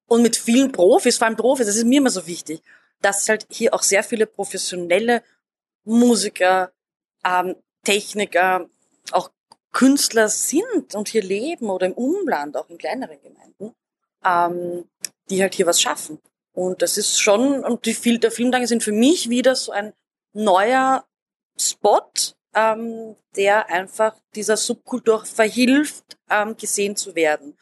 und 0.06 0.22
mit 0.22 0.36
vielen 0.36 0.70
Profis, 0.70 1.18
vor 1.18 1.26
allem 1.26 1.36
Profis, 1.36 1.66
das 1.66 1.76
ist 1.76 1.84
mir 1.84 1.98
immer 1.98 2.10
so 2.10 2.28
wichtig, 2.28 2.62
dass 3.02 3.28
halt 3.28 3.46
hier 3.50 3.74
auch 3.74 3.82
sehr 3.82 4.04
viele 4.04 4.26
professionelle 4.26 5.24
Musiker, 5.84 6.70
ähm, 7.24 7.56
Techniker, 7.82 8.68
auch 9.10 9.30
Künstler 9.72 10.28
sind 10.28 10.94
und 10.94 11.08
hier 11.08 11.22
leben 11.22 11.68
oder 11.68 11.86
im 11.86 11.92
Umland, 11.92 12.56
auch 12.56 12.70
in 12.70 12.78
kleineren 12.78 13.20
Gemeinden, 13.20 13.74
ähm, 14.24 14.88
die 15.28 15.42
halt 15.42 15.56
hier 15.56 15.66
was 15.66 15.80
schaffen. 15.80 16.20
Und 16.56 16.80
das 16.80 16.96
ist 16.96 17.20
schon, 17.20 17.62
und 17.66 17.84
die 17.84 17.92
Fil 17.92 18.18
der 18.18 18.30
Filmtage 18.30 18.66
sind 18.66 18.82
für 18.82 18.90
mich 18.90 19.28
wieder 19.28 19.54
so 19.54 19.72
ein 19.72 19.92
neuer 20.32 21.04
Spot, 21.60 22.00
ähm, 22.54 23.14
der 23.36 23.68
einfach 23.68 24.14
dieser 24.34 24.56
Subkultur 24.56 25.26
verhilft, 25.26 26.16
ähm, 26.30 26.56
gesehen 26.56 26.96
zu 26.96 27.14
werden. 27.14 27.58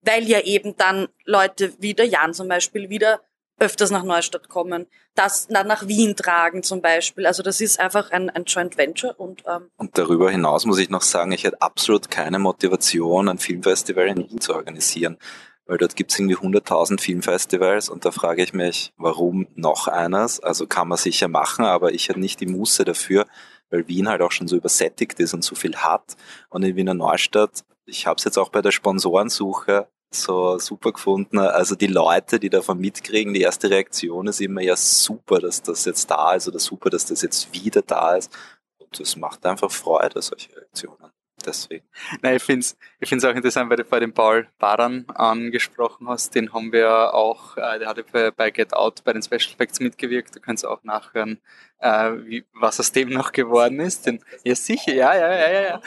Weil 0.00 0.28
ja 0.28 0.38
eben 0.42 0.76
dann 0.76 1.08
Leute 1.24 1.74
wie 1.80 1.94
der 1.94 2.06
Jan 2.06 2.34
zum 2.34 2.46
Beispiel 2.46 2.88
wieder 2.88 3.20
öfters 3.58 3.90
nach 3.90 4.04
Neustadt 4.04 4.48
kommen, 4.48 4.86
das 5.16 5.48
nach 5.48 5.88
Wien 5.88 6.14
tragen 6.14 6.62
zum 6.62 6.80
Beispiel. 6.80 7.26
Also 7.26 7.42
das 7.42 7.60
ist 7.60 7.80
einfach 7.80 8.12
ein, 8.12 8.30
ein 8.30 8.44
Joint 8.44 8.76
Venture 8.76 9.18
und 9.18 9.42
ähm 9.48 9.70
und 9.76 9.98
darüber 9.98 10.30
hinaus 10.30 10.66
muss 10.66 10.78
ich 10.78 10.88
noch 10.88 11.02
sagen, 11.02 11.32
ich 11.32 11.42
hätte 11.42 11.62
absolut 11.62 12.12
keine 12.12 12.38
Motivation, 12.38 13.28
ein 13.28 13.38
Filmfestival 13.38 14.06
in 14.06 14.18
Wien 14.18 14.40
zu 14.40 14.54
organisieren 14.54 15.18
weil 15.66 15.78
dort 15.78 15.96
gibt 15.96 16.12
es 16.12 16.18
irgendwie 16.18 16.36
100.000 16.36 17.00
Filmfestivals 17.00 17.88
und 17.88 18.04
da 18.04 18.12
frage 18.12 18.42
ich 18.42 18.52
mich, 18.52 18.92
warum 18.96 19.48
noch 19.54 19.88
eines? 19.88 20.40
Also 20.40 20.66
kann 20.66 20.88
man 20.88 20.98
sicher 20.98 21.28
machen, 21.28 21.64
aber 21.64 21.92
ich 21.92 22.08
hätte 22.08 22.20
nicht 22.20 22.40
die 22.40 22.46
Muße 22.46 22.84
dafür, 22.84 23.26
weil 23.70 23.88
Wien 23.88 24.08
halt 24.08 24.22
auch 24.22 24.32
schon 24.32 24.48
so 24.48 24.56
übersättigt 24.56 25.18
ist 25.20 25.34
und 25.34 25.42
so 25.42 25.54
viel 25.54 25.76
hat. 25.76 26.16
Und 26.50 26.62
in 26.62 26.76
Wiener 26.76 26.94
Neustadt, 26.94 27.64
ich 27.84 28.06
habe 28.06 28.16
es 28.18 28.24
jetzt 28.24 28.38
auch 28.38 28.50
bei 28.50 28.62
der 28.62 28.70
Sponsorensuche 28.70 29.88
so 30.10 30.58
super 30.58 30.92
gefunden. 30.92 31.38
Also 31.38 31.74
die 31.74 31.88
Leute, 31.88 32.38
die 32.38 32.50
davon 32.50 32.78
mitkriegen, 32.78 33.34
die 33.34 33.40
erste 33.42 33.70
Reaktion 33.70 34.28
ist 34.28 34.40
immer 34.40 34.62
ja 34.62 34.76
super, 34.76 35.40
dass 35.40 35.62
das 35.62 35.84
jetzt 35.84 36.10
da 36.10 36.34
ist 36.34 36.46
oder 36.46 36.60
super, 36.60 36.90
dass 36.90 37.06
das 37.06 37.22
jetzt 37.22 37.52
wieder 37.52 37.82
da 37.82 38.14
ist. 38.16 38.32
Und 38.78 39.00
das 39.00 39.16
macht 39.16 39.44
einfach 39.44 39.70
Freude, 39.70 40.22
solche 40.22 40.56
Reaktionen 40.56 41.10
deswegen. 41.46 41.84
Nein, 42.22 42.36
ich 42.36 42.42
finde 42.42 42.60
es 42.60 42.76
ich 42.98 43.08
find's 43.08 43.24
auch 43.24 43.34
interessant, 43.34 43.70
weil 43.70 43.76
du 43.76 43.84
bei 43.84 44.00
dem 44.00 44.12
Paul 44.12 44.48
Baran 44.58 45.04
angesprochen 45.08 46.08
hast. 46.08 46.34
Den 46.34 46.52
haben 46.52 46.72
wir 46.72 47.14
auch, 47.14 47.56
äh, 47.56 47.78
der 47.78 47.88
hat 47.88 48.12
bei, 48.12 48.30
bei 48.30 48.50
Get 48.50 48.72
Out 48.72 49.04
bei 49.04 49.12
den 49.12 49.22
Special 49.22 49.52
Effects 49.52 49.80
mitgewirkt. 49.80 50.34
Du 50.34 50.40
kannst 50.40 50.64
auch 50.66 50.82
nachhören, 50.82 51.38
äh, 51.80 52.12
wie, 52.24 52.44
was 52.54 52.80
aus 52.80 52.92
dem 52.92 53.10
noch 53.10 53.32
geworden 53.32 53.80
ist. 53.80 54.06
Den, 54.06 54.22
ja, 54.44 54.54
sicher, 54.54 54.94
ja, 54.94 55.14
ja, 55.14 55.32
ja, 55.32 55.50
ja. 55.50 55.62
ja. 55.62 55.80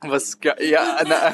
Was, 0.00 0.38
ja, 0.60 1.00
na, 1.06 1.32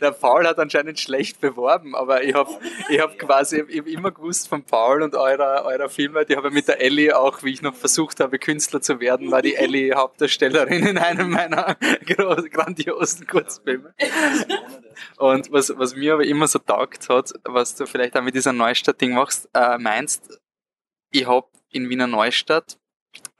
der 0.00 0.10
Paul 0.10 0.46
hat 0.46 0.58
anscheinend 0.58 1.00
schlecht 1.00 1.40
beworben, 1.40 1.94
aber 1.94 2.22
ich 2.24 2.34
habe 2.34 2.50
ich 2.88 3.00
hab 3.00 3.18
quasi 3.18 3.64
ich 3.68 3.78
hab 3.78 3.86
immer 3.86 4.10
gewusst 4.10 4.48
von 4.48 4.64
Paul 4.64 5.02
und 5.02 5.14
eurer, 5.14 5.64
eurer 5.64 5.88
Filme, 5.88 6.26
die 6.26 6.36
habe 6.36 6.50
mit 6.50 6.68
der 6.68 6.80
Ellie 6.80 7.16
auch, 7.16 7.42
wie 7.42 7.52
ich 7.52 7.62
noch 7.62 7.74
versucht 7.74 8.20
habe, 8.20 8.38
Künstler 8.38 8.82
zu 8.82 9.00
werden, 9.00 9.30
war 9.30 9.42
die 9.42 9.54
Ellie 9.54 9.94
Hauptdarstellerin 9.96 10.86
in 10.86 10.98
einem 10.98 11.30
meiner 11.30 11.76
grandiosen 12.06 13.26
Kurzfilme. 13.26 13.94
Und 15.16 15.52
was, 15.52 15.72
was 15.76 15.94
mir 15.94 16.14
aber 16.14 16.24
immer 16.24 16.48
so 16.48 16.58
taugt 16.58 17.08
hat, 17.08 17.32
was 17.44 17.76
du 17.76 17.86
vielleicht 17.86 18.16
auch 18.16 18.22
mit 18.22 18.34
dieser 18.34 18.52
Neustadt-Ding 18.52 19.14
machst, 19.14 19.48
äh, 19.54 19.78
meinst, 19.78 20.40
ich 21.10 21.26
habe 21.26 21.46
in 21.70 21.88
Wiener 21.88 22.06
Neustadt 22.06 22.78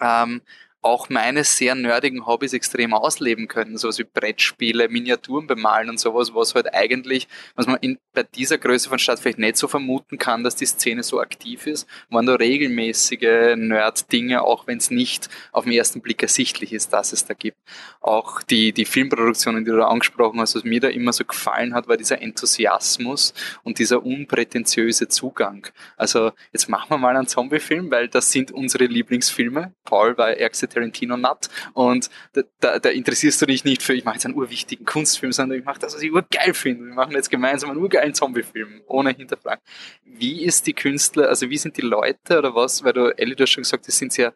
ähm, 0.01 0.43
auch 0.83 1.09
meine 1.09 1.45
sehr 1.45 1.77
nerdigen 1.77 2.27
Hobbys 2.27 2.53
extrem 2.53 2.93
ausleben 2.93 3.47
können, 3.47 3.79
sowas 3.79 4.01
wie 4.01 4.05
Brettspiele, 4.05 4.89
Miniaturen 4.89 5.47
bemalen 5.47 5.89
und 5.89 6.01
sowas, 6.01 6.35
was 6.35 6.57
halt 6.57 6.75
eigentlich, 6.75 7.29
was 7.55 7.69
man 7.69 7.79
in, 7.81 7.99
bei 8.12 8.25
dieser 8.25 8.59
Größe 8.59 8.89
von 8.89 8.99
Stadt 8.99 9.21
vielleicht 9.21 9.39
nicht 9.39 9.57
so 9.57 9.69
vermuten 9.69 10.19
kann, 10.19 10.43
dass 10.43 10.57
die 10.57 10.67
Szene 10.67 11.05
so 11.05 11.21
aktiv 11.21 11.69
ist, 11.69 11.89
waren 12.11 12.27
da 12.27 12.35
regelmäßige 12.35 13.55
Nerd-Dinge, 13.57 14.43
auch 14.43 14.67
wenn 14.67 14.79
es 14.79 14.91
nicht 14.91 15.29
auf 15.53 15.65
den 15.65 15.73
ersten 15.73 16.01
Blick 16.01 16.21
ersichtlich 16.21 16.73
ist, 16.73 16.93
dass 16.93 17.12
es 17.12 17.25
da 17.27 17.35
gibt. 17.35 17.59
Auch 18.01 18.43
die, 18.43 18.73
die 18.73 18.85
Filmproduktionen, 18.85 19.65
die 19.65 19.71
du 19.71 19.77
da 19.77 19.87
angesprochen 19.87 20.41
hast, 20.41 20.57
was 20.57 20.65
mir 20.65 20.81
da 20.81 20.89
immer 20.89 21.12
so 21.12 21.25
gefallen 21.25 21.75
hat, 21.75 21.87
war 21.87 21.97
dieser 21.97 22.21
Enthusiasmus 22.21 23.35
und 23.62 23.79
dieser 23.79 24.05
unprätentiöse 24.05 25.07
Zugang. 25.07 25.69
Also 25.97 26.33
jetzt 26.53 26.69
machen 26.69 26.91
wir 26.91 26.99
mal 26.99 27.17
einen 27.17 27.29
Zombie-Film, 27.29 27.91
weil 27.93 28.09
das 28.09 28.33
sind 28.33 28.51
unsere 28.51 28.87
Lieblingsfilme. 28.87 29.73
Paul 29.85 30.19
war 30.19 30.31
ärgste 30.31 30.72
Tarantino 30.73 31.17
Nut 31.17 31.49
und 31.75 32.11
da, 32.33 32.43
da, 32.61 32.79
da 32.79 32.88
interessierst 32.88 33.41
du 33.43 33.47
dich 33.47 33.64
nicht 33.64 33.83
für, 33.83 33.95
ich 33.95 34.05
mache 34.05 34.17
jetzt 34.17 34.26
einen 34.26 34.35
urwichtigen 34.35 34.87
Kunstfilm, 34.87 35.33
sondern 35.33 35.59
ich 35.59 35.64
mache 35.64 35.81
das, 35.81 35.95
was 35.95 36.02
ich 36.02 36.12
urgeil 36.12 36.55
finde. 36.55 36.87
Wir 36.87 36.95
machen 36.95 37.12
jetzt 37.12 37.31
gemeinsam 37.31 37.71
einen 37.71 37.81
urgeilen 37.81 38.14
Zombie-Film, 38.14 38.83
ohne 38.87 39.11
hinterfragen. 39.11 39.62
Wie 40.05 40.45
ist 40.45 40.67
die 40.67 40.75
Künstler, 40.75 41.29
also 41.29 41.50
wie 41.50 41.59
sind 41.59 41.76
die 41.76 41.83
Leute 41.83 42.38
oder 42.38 42.55
was, 42.55 42.85
weil 42.85 42.93
du, 42.93 43.17
Ellie, 43.17 43.37
du 43.37 43.43
hast 43.43 43.50
schon 43.50 43.62
gesagt, 43.62 43.87
die 43.87 43.93
sind 43.93 44.12
sehr, 44.12 44.35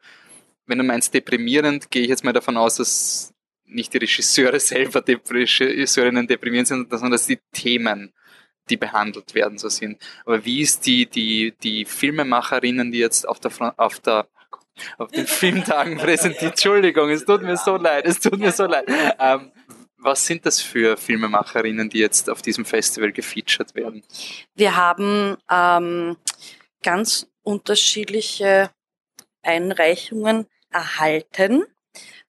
wenn 0.67 0.79
du 0.79 0.85
meinst 0.85 1.15
deprimierend, 1.15 1.91
gehe 1.91 2.03
ich 2.03 2.09
jetzt 2.09 2.25
mal 2.25 2.33
davon 2.33 2.57
aus, 2.57 2.77
dass 2.77 3.33
nicht 3.65 3.93
die 3.95 3.99
Regisseure 3.99 4.61
selber, 4.61 5.03
Regisseurinnen 5.07 6.27
deprimierend 6.27 6.69
sind, 6.69 6.91
sondern 6.91 7.13
dass 7.13 7.27
die 7.27 7.39
Themen 7.53 8.13
die 8.69 8.77
behandelt 8.77 9.35
werden, 9.35 9.59
so 9.59 9.69
sind. 9.69 10.03
Aber 10.25 10.45
wie 10.45 10.61
ist 10.61 10.87
die, 10.87 11.07
die, 11.07 11.55
die 11.63 11.85
Filmemacherinnen, 11.85 12.91
die 12.91 12.99
jetzt 12.99 13.29
auf 13.29 13.41
der, 13.41 13.75
auf 13.77 14.01
der 14.01 14.27
auf 14.99 15.11
den 15.11 15.27
Filmtagen 15.27 15.97
präsentiert. 15.99 16.53
Entschuldigung, 16.53 17.11
es 17.11 17.25
tut 17.25 17.43
mir 17.43 17.57
so 17.57 17.77
leid, 17.77 18.07
es 18.07 18.21
tut 18.21 18.39
mir 18.39 18.53
so 18.53 18.65
leid. 18.65 18.87
Ähm, 19.19 19.53
was 19.99 20.27
sind 20.27 20.47
das 20.47 20.61
für 20.61 20.97
Filmemacherinnen, 20.97 21.89
die 21.89 21.99
jetzt 21.99 22.31
auf 22.31 22.43
diesem 22.43 22.65
Festival 22.65 23.13
gefeatured 23.13 23.75
werden? 23.75 24.05
Wir 24.55 24.77
haben 24.77 25.37
ähm, 25.51 26.17
ganz 26.83 27.27
unterschiedliche 27.43 28.71
Einreichungen 29.43 30.47
erhalten. 30.71 31.65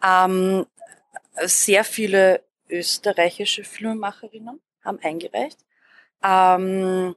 Ähm, 0.03 0.65
sehr 1.43 1.83
viele 1.83 2.43
österreichische 2.69 3.63
Filmemacherinnen 3.63 4.59
haben 4.83 4.99
eingereicht. 5.01 5.59
Ähm, 6.23 7.15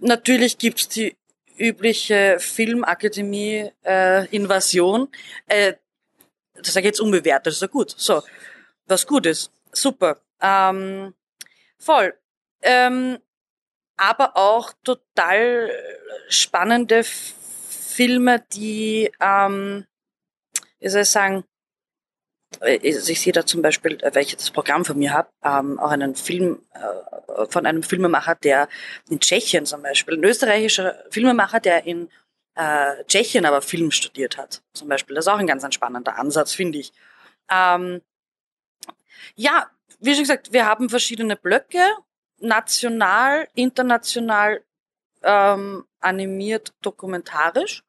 natürlich 0.00 0.58
gibt's 0.58 0.88
die 0.88 1.16
übliche 1.60 2.38
Filmakademie-Invasion. 2.40 5.08
Äh, 5.46 5.68
äh, 5.68 5.76
das 6.54 6.72
sage 6.72 6.86
ich 6.86 6.92
jetzt 6.92 7.00
unbewertet, 7.00 7.46
das 7.46 7.54
ist 7.54 7.62
ja 7.62 7.68
gut. 7.68 7.94
So, 7.96 8.22
was 8.86 9.06
gut 9.06 9.26
ist. 9.26 9.52
Super. 9.72 10.20
Ähm, 10.40 11.14
voll. 11.78 12.12
Ähm, 12.62 13.18
aber 13.96 14.36
auch 14.36 14.72
total 14.82 15.70
spannende 16.28 17.04
Filme, 17.04 18.44
die, 18.52 19.12
ähm, 19.20 19.86
wie 20.80 20.88
soll 20.88 21.02
ich 21.02 21.08
sagen, 21.08 21.44
ich 22.66 23.20
sehe 23.20 23.32
da 23.32 23.46
zum 23.46 23.62
Beispiel, 23.62 23.98
äh, 24.02 24.14
weil 24.14 24.24
ich 24.24 24.36
das 24.36 24.50
Programm 24.50 24.84
von 24.84 24.98
mir 24.98 25.12
habe, 25.12 25.30
ähm, 25.44 25.78
auch 25.78 25.90
einen 25.90 26.14
Film 26.14 26.62
äh, 26.74 27.46
von 27.48 27.66
einem 27.66 27.82
Filmemacher, 27.82 28.34
der 28.34 28.68
in 29.08 29.20
Tschechien 29.20 29.66
zum 29.66 29.82
Beispiel, 29.82 30.14
ein 30.14 30.24
österreichischer 30.24 31.02
Filmemacher, 31.10 31.60
der 31.60 31.86
in 31.86 32.10
äh, 32.54 33.04
Tschechien 33.04 33.46
aber 33.46 33.62
Film 33.62 33.90
studiert 33.90 34.36
hat, 34.36 34.62
zum 34.74 34.88
Beispiel. 34.88 35.14
Das 35.14 35.24
ist 35.24 35.32
auch 35.32 35.38
ein 35.38 35.46
ganz 35.46 35.74
spannender 35.74 36.18
Ansatz, 36.18 36.52
finde 36.52 36.78
ich. 36.78 36.92
Ähm, 37.50 38.02
ja, 39.34 39.70
wie 40.00 40.14
schon 40.14 40.24
gesagt, 40.24 40.52
wir 40.52 40.66
haben 40.66 40.90
verschiedene 40.90 41.36
Blöcke, 41.36 41.84
national, 42.38 43.48
international 43.54 44.62
ähm, 45.22 45.84
animiert, 46.00 46.72
dokumentarisch. 46.82 47.82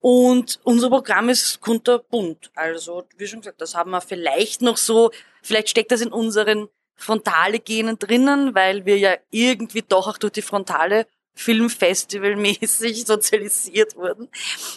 Und 0.00 0.60
unser 0.62 0.90
Programm 0.90 1.28
ist 1.28 1.60
kunterbunt. 1.60 2.50
Also, 2.54 3.04
wie 3.16 3.26
schon 3.26 3.40
gesagt, 3.40 3.60
das 3.60 3.74
haben 3.74 3.90
wir 3.90 4.00
vielleicht 4.00 4.62
noch 4.62 4.76
so, 4.76 5.10
vielleicht 5.42 5.70
steckt 5.70 5.90
das 5.90 6.00
in 6.00 6.12
unseren 6.12 6.68
frontale 6.94 7.58
Genen 7.58 7.98
drinnen, 7.98 8.54
weil 8.54 8.84
wir 8.84 8.98
ja 8.98 9.16
irgendwie 9.30 9.82
doch 9.82 10.08
auch 10.08 10.18
durch 10.18 10.32
die 10.32 10.42
frontale 10.42 11.06
Filmfestival-mäßig 11.34 13.06
sozialisiert 13.06 13.96
wurden. 13.96 14.28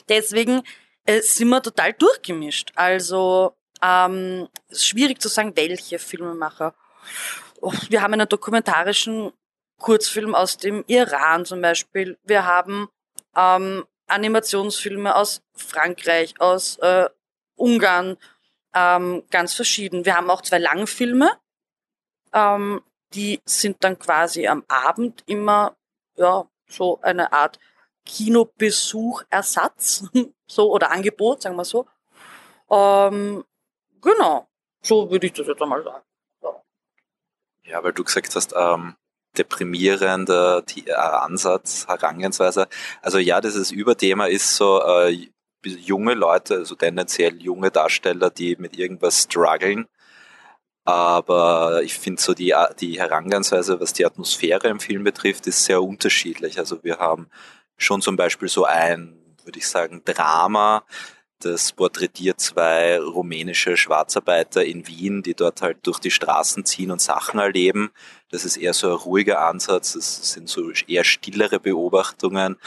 Deswegen 0.08 0.62
äh, 1.06 1.22
sind 1.22 1.50
wir 1.50 1.62
total 1.62 1.94
durchgemischt. 1.94 2.72
Also 2.76 3.56
ähm, 3.82 4.48
schwierig 4.72 5.22
zu 5.22 5.28
sagen, 5.28 5.56
welche 5.56 6.00
Filmemacher. 6.00 6.76
Oh, 7.60 7.74
wir 7.90 8.02
haben 8.02 8.14
einen 8.14 8.30
dokumentarischen 8.30 9.32
Kurzfilm 9.80 10.36
aus 10.36 10.58
dem 10.58 10.84
Iran 10.88 11.46
zum 11.46 11.62
Beispiel. 11.62 12.18
Wir 12.24 12.46
haben 12.46 12.88
ähm, 13.36 13.86
Animationsfilme 14.12 15.16
aus 15.16 15.42
Frankreich, 15.54 16.40
aus 16.40 16.78
äh, 16.80 17.10
Ungarn, 17.56 18.18
Ähm, 18.74 19.24
ganz 19.30 19.54
verschieden. 19.54 20.06
Wir 20.06 20.16
haben 20.16 20.30
auch 20.30 20.42
zwei 20.42 20.58
Langfilme. 20.58 21.30
Ähm, 22.32 22.82
die 23.14 23.42
sind 23.46 23.84
dann 23.84 24.00
quasi 24.00 24.48
am 24.48 24.64
Abend 24.70 25.24
immer 25.28 25.76
ja 26.16 26.48
so 26.68 27.02
eine 27.02 27.34
Art 27.34 27.60
Kinobesuchersatz, 28.06 30.06
so 30.48 30.72
oder 30.72 30.92
Angebot, 30.92 31.42
sagen 31.42 31.58
wir 31.58 31.66
so. 31.66 31.86
Ähm, 32.70 33.44
genau, 34.02 34.48
so 34.82 35.12
würde 35.12 35.28
ich 35.28 35.34
das 35.34 35.48
jetzt 35.48 35.62
einmal 35.62 35.84
sagen. 35.84 36.06
Ja, 37.64 37.84
weil 37.84 37.94
du 37.94 38.04
gesagt 38.04 38.36
hast, 38.36 38.54
ähm, 38.56 38.96
deprimierender 39.38 40.64
äh, 40.86 40.92
Ansatz, 40.94 41.88
Herangehensweise. 41.88 42.68
Also 43.02 43.18
ja, 43.18 43.42
dieses 43.42 43.72
Überthema 43.72 44.26
ist 44.26 44.56
so 44.56 44.82
äh, 44.84 45.30
junge 45.64 46.14
Leute, 46.14 46.56
also 46.56 46.76
tendenziell 46.76 47.42
junge 47.42 47.72
Darsteller, 47.72 48.30
die 48.30 48.56
mit 48.58 48.78
irgendwas 48.78 49.24
strugglen. 49.24 49.88
Aber 50.84 51.82
ich 51.84 51.94
finde 51.94 52.22
so 52.22 52.34
die, 52.34 52.56
die 52.80 53.00
Herangehensweise, 53.00 53.80
was 53.80 53.94
die 53.94 54.06
Atmosphäre 54.06 54.68
im 54.68 54.80
Film 54.80 55.04
betrifft, 55.04 55.46
ist 55.48 55.64
sehr 55.66 55.82
unterschiedlich. 55.82 56.58
Also 56.58 56.84
wir 56.84 56.98
haben 56.98 57.30
schon 57.78 58.02
zum 58.02 58.16
Beispiel 58.16 58.48
so 58.48 58.66
ein, 58.66 59.36
würde 59.44 59.60
ich 59.60 59.68
sagen, 59.68 60.02
Drama, 60.04 60.84
das 61.40 61.74
porträtiert 61.74 62.40
zwei 62.40 63.00
rumänische 63.00 63.78
Schwarzarbeiter 63.78 64.64
in 64.64 64.88
Wien, 64.88 65.24
die 65.24 65.34
dort 65.34 65.62
halt 65.62 65.86
durch 65.88 66.00
die 66.00 66.12
Straßen 66.12 66.66
ziehen 66.66 66.92
und 66.92 67.02
Sachen 67.02 67.40
erleben. 67.40 67.92
Das 68.32 68.46
ist 68.46 68.58
eher 68.58 68.74
so 68.74 68.88
ein 68.88 68.94
ruhiger 68.94 69.42
Ansatz, 69.46 69.94
das 69.94 70.32
sind 70.32 70.48
so 70.48 70.72
eher 70.88 71.04
stillere 71.04 71.60
Beobachtungen. 71.60 72.58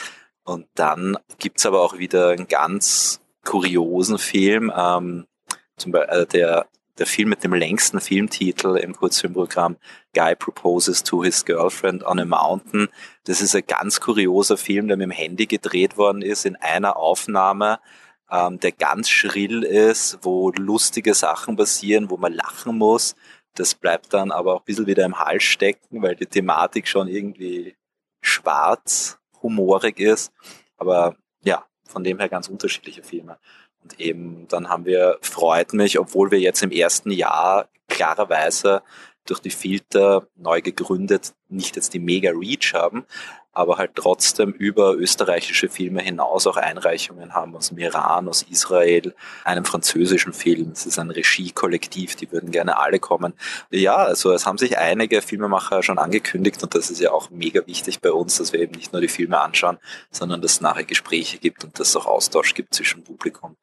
Und 0.45 0.67
dann 0.75 1.17
gibt's 1.39 1.65
aber 1.65 1.81
auch 1.81 1.99
wieder 1.99 2.31
einen 2.31 2.49
ganz 2.49 3.21
kuriosen 3.45 4.19
Film, 4.19 4.73
ähm, 4.77 5.27
zum 5.77 5.93
Beispiel 5.93 6.17
äh, 6.17 6.27
der, 6.27 6.67
der 6.99 7.07
Film 7.07 7.31
mit 7.31 7.43
dem 7.43 7.55
längsten 7.55 8.01
Filmtitel 8.01 8.77
im 8.77 8.95
Kurzfilmprogramm, 8.95 9.77
Guy 10.15 10.37
Proposes 10.37 11.03
to 11.03 11.25
His 11.25 11.45
Girlfriend 11.45 12.05
on 12.05 12.21
a 12.21 12.25
Mountain. 12.25 12.89
Das 13.25 13.41
ist 13.41 13.57
ein 13.57 13.67
ganz 13.67 14.01
kurioser 14.01 14.59
Film, 14.59 14.89
der 14.89 14.97
mit 14.97 15.07
dem 15.07 15.11
Handy 15.11 15.47
gedreht 15.47 15.97
worden 15.97 16.23
ist, 16.23 16.45
in 16.45 16.57
einer 16.57 16.97
Aufnahme 16.97 17.81
ähm, 18.31 18.59
der 18.61 18.73
ganz 18.73 19.09
schrill 19.09 19.63
ist, 19.63 20.19
wo 20.23 20.51
lustige 20.51 21.15
Sachen 21.15 21.57
passieren, 21.57 22.11
wo 22.11 22.17
man 22.17 22.33
lachen 22.33 22.77
muss. 22.79 23.17
Das 23.55 23.75
bleibt 23.75 24.13
dann 24.13 24.33
aber 24.33 24.55
auch 24.55 24.61
ein 24.61 24.65
bisschen 24.65 24.87
wieder 24.87 25.05
im 25.05 25.19
Hals 25.19 25.45
stecken, 25.45 26.03
weil 26.03 26.17
die 26.17 26.27
Thematik 26.27 26.89
schon 26.89 27.09
irgendwie 27.09 27.77
schwarz, 28.21 29.19
humorig 29.43 30.01
ist. 30.01 30.33
Aber 30.77 31.17
ja, 31.45 31.65
von 31.87 32.03
dem 32.03 32.19
her 32.19 32.29
ganz 32.29 32.49
unterschiedliche 32.49 33.03
Filme. 33.03 33.39
Und 33.83 34.01
eben 34.01 34.49
dann 34.49 34.69
haben 34.69 34.87
wir, 34.87 35.19
freut 35.21 35.73
mich, 35.73 35.99
obwohl 35.99 36.31
wir 36.31 36.41
jetzt 36.41 36.63
im 36.63 36.71
ersten 36.71 37.11
Jahr 37.11 37.69
klarerweise 37.89 38.83
durch 39.27 39.41
die 39.41 39.51
Filter 39.51 40.27
neu 40.35 40.61
gegründet 40.61 41.35
nicht 41.49 41.77
jetzt 41.77 41.95
die 41.95 41.99
mega 41.99 42.31
Reach 42.31 42.75
haben, 42.75 43.07
aber 43.55 43.79
halt 43.79 43.93
trotzdem 43.95 44.51
über 44.51 44.95
österreichische 44.95 45.69
Filme 45.69 46.03
hinaus 46.03 46.47
auch 46.47 46.57
Einreichungen 46.57 47.35
haben 47.35 47.57
aus 47.57 47.69
dem 47.69 47.79
Iran, 47.79 48.29
aus 48.29 48.43
Israel, 48.43 49.15
einem 49.45 49.65
französischen 49.65 50.33
Film. 50.33 50.71
Es 50.73 50.87
ist 50.87 50.99
ein 50.99 51.11
Regie-Kollektiv, 51.11 52.17
die 52.17 52.31
würden 52.33 52.51
gerne 52.51 52.79
alle 52.79 52.99
kommen. 52.99 53.35
Ja, 53.71 53.97
also 53.97 54.33
es 54.33 54.47
haben 54.47 54.59
sich 54.59 54.79
einige 54.79 55.23
Filmemacher 55.23 55.83
schon 55.83 55.99
angekündigt 55.99 56.63
und 56.63 56.75
das 56.75 56.91
ist 56.91 57.01
ja 57.01 57.13
auch 57.13 57.31
mega 57.31 57.67
wichtig 57.67 58.01
bei 58.01 58.11
uns, 58.11 58.39
dass 58.39 58.53
wir 58.53 58.61
eben 58.61 58.75
nicht 58.75 58.93
nur 58.93 59.01
die 59.01 59.09
Filme 59.09 59.41
anschauen, 59.41 59.79
sondern 60.11 60.43
dass 60.43 60.53
es 60.53 60.61
nachher 60.61 60.85
Gespräche 60.85 61.39
gibt 61.39 61.65
und 61.65 61.79
dass 61.79 61.89
es 61.89 61.97
auch 61.97 62.07
Austausch 62.07 62.55
gibt 62.55 62.75
zwischen 62.75 63.05
Publikum 63.05 63.57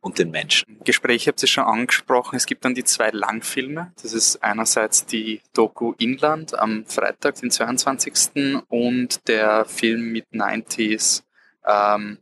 und 0.00 0.18
den 0.18 0.30
Menschen. 0.30 0.78
Gespräche 0.84 1.30
habt 1.30 1.42
ihr 1.42 1.48
schon 1.48 1.64
angesprochen. 1.64 2.36
Es 2.36 2.46
gibt 2.46 2.64
dann 2.64 2.74
die 2.74 2.84
zwei 2.84 3.10
Langfilme. 3.10 3.92
Das 4.00 4.12
ist 4.12 4.42
einerseits 4.42 5.04
die 5.06 5.40
Doku 5.52 5.94
Inland 5.98 6.58
am 6.58 6.84
Freitag, 6.86 7.36
den 7.36 7.50
22. 7.50 8.62
und 8.68 9.26
der 9.28 9.64
Film 9.64 10.12
mit 10.12 10.26
90s 10.32 11.22
ähm, 11.66 12.18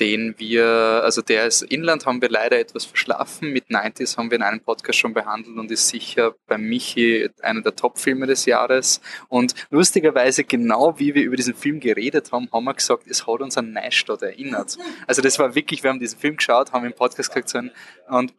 den 0.00 0.34
wir, 0.38 0.64
also 0.64 1.20
der 1.22 1.46
ist 1.46 1.62
Inland 1.62 2.06
haben 2.06 2.22
wir 2.22 2.30
leider 2.30 2.58
etwas 2.58 2.84
verschlafen. 2.84 3.52
Mit 3.52 3.66
90s 3.68 4.16
haben 4.16 4.30
wir 4.30 4.36
in 4.36 4.42
einem 4.42 4.60
Podcast 4.60 4.98
schon 4.98 5.12
behandelt 5.12 5.56
und 5.56 5.70
ist 5.70 5.88
sicher 5.88 6.34
bei 6.46 6.58
Michi 6.58 7.28
einer 7.42 7.60
der 7.60 7.76
Top-Filme 7.76 8.26
des 8.26 8.46
Jahres. 8.46 9.00
Und 9.28 9.54
lustigerweise, 9.70 10.44
genau 10.44 10.98
wie 10.98 11.14
wir 11.14 11.24
über 11.24 11.36
diesen 11.36 11.54
Film 11.54 11.80
geredet 11.80 12.32
haben, 12.32 12.48
haben 12.52 12.64
wir 12.64 12.74
gesagt, 12.74 13.06
es 13.06 13.26
hat 13.26 13.40
uns 13.40 13.58
an 13.58 13.72
Neustadt 13.72 14.22
erinnert. 14.22 14.78
Also 15.06 15.20
das 15.20 15.38
war 15.38 15.54
wirklich, 15.54 15.82
wir 15.82 15.90
haben 15.90 16.00
diesen 16.00 16.18
Film 16.18 16.36
geschaut, 16.36 16.72
haben 16.72 16.86
im 16.86 16.94
Podcast 16.94 17.32
gesagt 17.34 17.70
und 18.08 18.32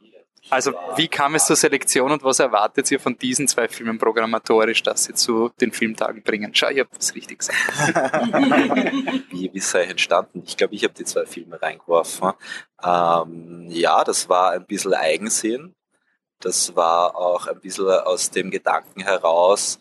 also 0.50 0.74
wie 0.96 1.08
kam 1.08 1.36
es 1.36 1.46
zur 1.46 1.56
Selektion 1.56 2.12
und 2.12 2.24
was 2.24 2.40
erwartet 2.40 2.92
ihr 2.92 3.00
von 3.00 3.18
diesen 3.18 3.48
zwei 3.48 3.68
Filmen 3.68 3.98
programmatorisch, 3.98 4.84
dass 4.84 5.06
sie 5.06 5.14
zu 5.14 5.50
den 5.62 5.72
Filmtagen 5.72 6.22
bringen? 6.24 6.54
Schau, 6.54 6.70
ich 6.70 6.80
habe 6.80 6.90
das 6.96 7.16
richtig 7.16 7.40
gesagt. 7.40 7.58
wie, 9.32 9.50
wie 9.54 9.60
sei 9.60 9.84
entstanden? 9.84 10.44
Ich 10.46 10.58
glaube, 10.58 10.76
ich 10.76 10.84
habe 10.84 10.94
die 10.94 11.06
zwei 11.06 11.26
Filme 11.26 11.62
reingeworfen. 11.62 12.34
Ähm, 12.84 13.68
ja, 13.70 14.04
das 14.04 14.30
war 14.30 14.52
ein 14.52 14.66
bisschen 14.66 14.94
Eigensinn. 14.94 15.76
Das 16.40 16.76
war 16.76 17.16
auch 17.16 17.48
ein 17.48 17.60
bisschen 17.62 17.90
aus 17.90 18.30
dem 18.30 18.52
Gedanken 18.52 19.02
heraus, 19.02 19.80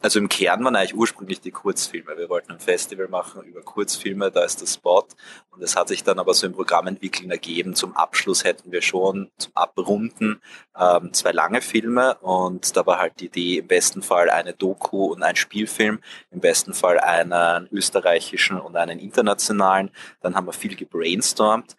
also 0.00 0.20
im 0.20 0.28
Kern 0.28 0.64
waren 0.64 0.76
eigentlich 0.76 0.94
ursprünglich 0.94 1.40
die 1.40 1.50
Kurzfilme. 1.50 2.16
Wir 2.16 2.28
wollten 2.28 2.52
ein 2.52 2.60
Festival 2.60 3.08
machen 3.08 3.42
über 3.42 3.62
Kurzfilme, 3.62 4.30
da 4.30 4.44
ist 4.44 4.60
der 4.60 4.66
Spot. 4.66 5.06
Und 5.50 5.62
es 5.62 5.74
hat 5.74 5.88
sich 5.88 6.04
dann 6.04 6.20
aber 6.20 6.34
so 6.34 6.46
im 6.46 6.52
Programmentwickeln 6.52 7.30
ergeben. 7.32 7.74
Zum 7.74 7.96
Abschluss 7.96 8.44
hätten 8.44 8.70
wir 8.70 8.80
schon 8.80 9.30
zum 9.38 9.52
Abrunden 9.56 10.40
ähm, 10.78 11.12
zwei 11.12 11.32
lange 11.32 11.60
Filme. 11.60 12.14
Und 12.20 12.76
da 12.76 12.86
war 12.86 12.98
halt 12.98 13.18
die 13.18 13.26
Idee, 13.26 13.58
im 13.58 13.66
besten 13.66 14.02
Fall 14.02 14.30
eine 14.30 14.54
Doku 14.54 15.06
und 15.06 15.24
ein 15.24 15.34
Spielfilm, 15.34 16.00
im 16.30 16.40
besten 16.40 16.74
Fall 16.74 17.00
einen 17.00 17.68
österreichischen 17.72 18.60
und 18.60 18.76
einen 18.76 19.00
internationalen. 19.00 19.90
Dann 20.20 20.36
haben 20.36 20.46
wir 20.46 20.52
viel 20.52 20.76
gebrainstormt. 20.76 21.76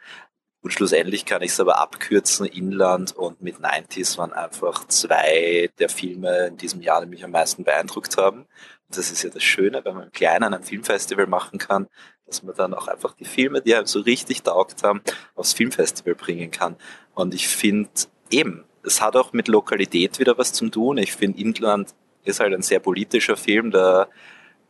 Und 0.62 0.72
schlussendlich 0.72 1.26
kann 1.26 1.42
ich 1.42 1.52
es 1.52 1.60
aber 1.60 1.80
abkürzen. 1.80 2.46
Inland 2.46 3.16
und 3.16 3.42
mit 3.42 3.58
90s 3.58 4.18
waren 4.18 4.34
einfach 4.34 4.86
zwei 4.88 5.70
der 5.80 5.90
Filme 5.90 6.48
in 6.48 6.58
diesem 6.58 6.82
Jahr, 6.82 7.02
die 7.02 7.08
mich 7.08 7.24
am 7.24 7.32
meisten 7.32 7.64
beeindruckt 7.64 8.18
haben. 8.18 8.40
Und 8.40 8.98
das 8.98 9.12
ist 9.12 9.24
ja 9.24 9.30
das 9.30 9.44
Schöne, 9.44 9.86
wenn 9.86 9.96
man 9.96 10.04
im 10.06 10.12
Kleinen 10.12 10.54
ein 10.54 10.64
Filmfestival 10.64 11.28
machen 11.28 11.60
kann, 11.60 11.88
dass 12.26 12.44
man 12.44 12.56
dann 12.56 12.74
auch 12.74 12.88
einfach 12.88 13.14
die 13.14 13.26
Filme, 13.26 13.62
die 13.62 13.74
einem 13.74 13.86
so 13.86 14.02
richtig 14.02 14.44
taugt 14.44 14.84
haben, 14.84 15.02
aufs 15.36 15.54
Filmfestival 15.54 16.16
bringen 16.16 16.52
kann. 16.52 16.76
Und 17.14 17.34
ich 17.34 17.48
finde 17.48 17.90
eben, 18.30 18.66
es 18.84 19.02
hat 19.02 19.16
auch 19.16 19.32
mit 19.32 19.48
Lokalität 19.48 20.20
wieder 20.20 20.38
was 20.38 20.52
zu 20.52 20.70
tun. 20.70 20.98
Ich 20.98 21.14
finde, 21.14 21.40
Inland 21.40 21.96
ist 22.24 22.40
halt 22.42 22.54
ein 22.54 22.62
sehr 22.62 22.80
politischer 22.80 23.38
Film, 23.38 23.72
der 23.72 24.10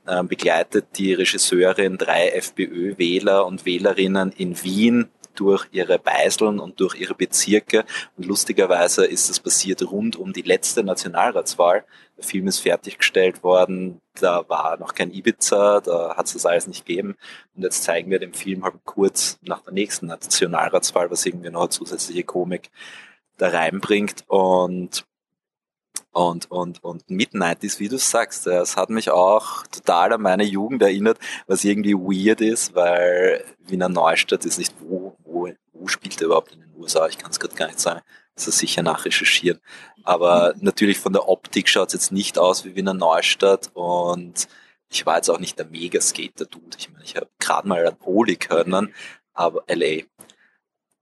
äh, 0.06 0.24
begleitet 0.24 0.98
die 0.98 1.14
Regisseurin 1.14 1.98
drei 1.98 2.30
FPÖ-Wähler 2.30 3.46
und 3.46 3.66
Wählerinnen 3.66 4.32
in 4.32 4.62
Wien 4.64 5.10
durch 5.40 5.68
ihre 5.72 6.00
Beiseln 6.00 6.60
und 6.60 6.80
durch 6.80 6.96
ihre 6.96 7.16
Bezirke. 7.16 7.86
Und 8.18 8.26
lustigerweise 8.26 9.06
ist 9.06 9.30
es 9.30 9.40
passiert 9.40 9.82
rund 9.90 10.16
um 10.18 10.34
die 10.34 10.42
letzte 10.42 10.84
Nationalratswahl. 10.84 11.86
Der 12.18 12.24
Film 12.26 12.48
ist 12.48 12.60
fertiggestellt 12.60 13.44
worden, 13.44 14.02
da 14.20 14.44
war 14.50 14.78
noch 14.78 14.94
kein 14.94 15.14
Ibiza, 15.14 15.80
da 15.80 16.18
hat 16.18 16.26
es 16.26 16.34
das 16.34 16.46
alles 16.46 16.68
nicht 16.68 16.86
gegeben. 16.86 17.16
Und 17.56 17.64
jetzt 17.64 17.84
zeigen 17.84 18.12
wir 18.12 18.20
den 18.20 18.34
Film 18.34 18.66
halt 18.66 18.76
kurz 18.84 19.40
nach 19.42 19.62
der 19.62 19.74
nächsten 19.74 20.08
Nationalratswahl, 20.08 21.10
was 21.10 21.26
irgendwie 21.26 21.50
noch 21.50 21.62
eine 21.62 21.70
zusätzliche 21.70 22.24
Komik 22.24 22.70
da 23.38 23.48
reinbringt. 23.48 24.26
Und 24.28 25.06
und, 26.12 26.50
und, 26.50 26.84
und 26.84 27.10
Midnight 27.10 27.64
ist, 27.64 27.80
wie 27.80 27.88
du 27.88 27.98
sagst, 27.98 28.48
es 28.48 28.76
hat 28.76 28.90
mich 28.90 29.12
auch 29.12 29.66
total 29.68 30.14
an 30.14 30.22
meine 30.22 30.44
Jugend 30.44 30.82
erinnert, 30.82 31.20
was 31.46 31.64
irgendwie 31.64 31.94
weird 31.94 32.42
ist, 32.42 32.74
weil 32.74 33.44
Wiener 33.60 33.90
Neustadt 33.90 34.44
ist 34.44 34.58
nicht, 34.58 34.74
wo, 34.80 35.16
wo, 35.80 35.84
wo 35.84 35.88
spielt 35.88 36.20
er 36.22 36.28
überhaupt 36.28 36.54
in 36.54 36.62
den 36.62 36.74
USA? 36.78 37.08
Ich 37.08 37.18
kann 37.18 37.32
es 37.32 37.40
gerade 37.40 37.56
gar 37.56 37.68
nicht 37.68 37.80
sagen. 37.80 38.02
Das 38.36 38.48
ist 38.48 38.60
sicher 38.60 38.84
nachrecherchieren. 38.84 39.60
Aber 40.04 40.54
natürlich 40.60 41.00
von 41.00 41.14
der 41.14 41.28
Optik 41.28 41.68
schaut 41.68 41.90
es 41.90 41.94
jetzt 41.94 42.12
nicht 42.12 42.38
aus 42.38 42.66
wie 42.66 42.76
Wiener 42.76 42.94
Neustadt 42.94 43.70
und 43.74 44.48
ich 44.90 45.06
war 45.06 45.18
jetzt 45.18 45.30
auch 45.30 45.40
nicht 45.40 45.60
der 45.60 45.68
Mega-Skater-Dude. 45.68 46.78
Ich 46.78 46.92
meine, 46.92 47.04
ich 47.04 47.16
habe 47.16 47.30
gerade 47.40 47.68
mal 47.68 47.86
an 47.86 47.98
Poli 47.98 48.38
können, 48.38 48.94
aber 49.34 49.64
LA. 49.68 50.04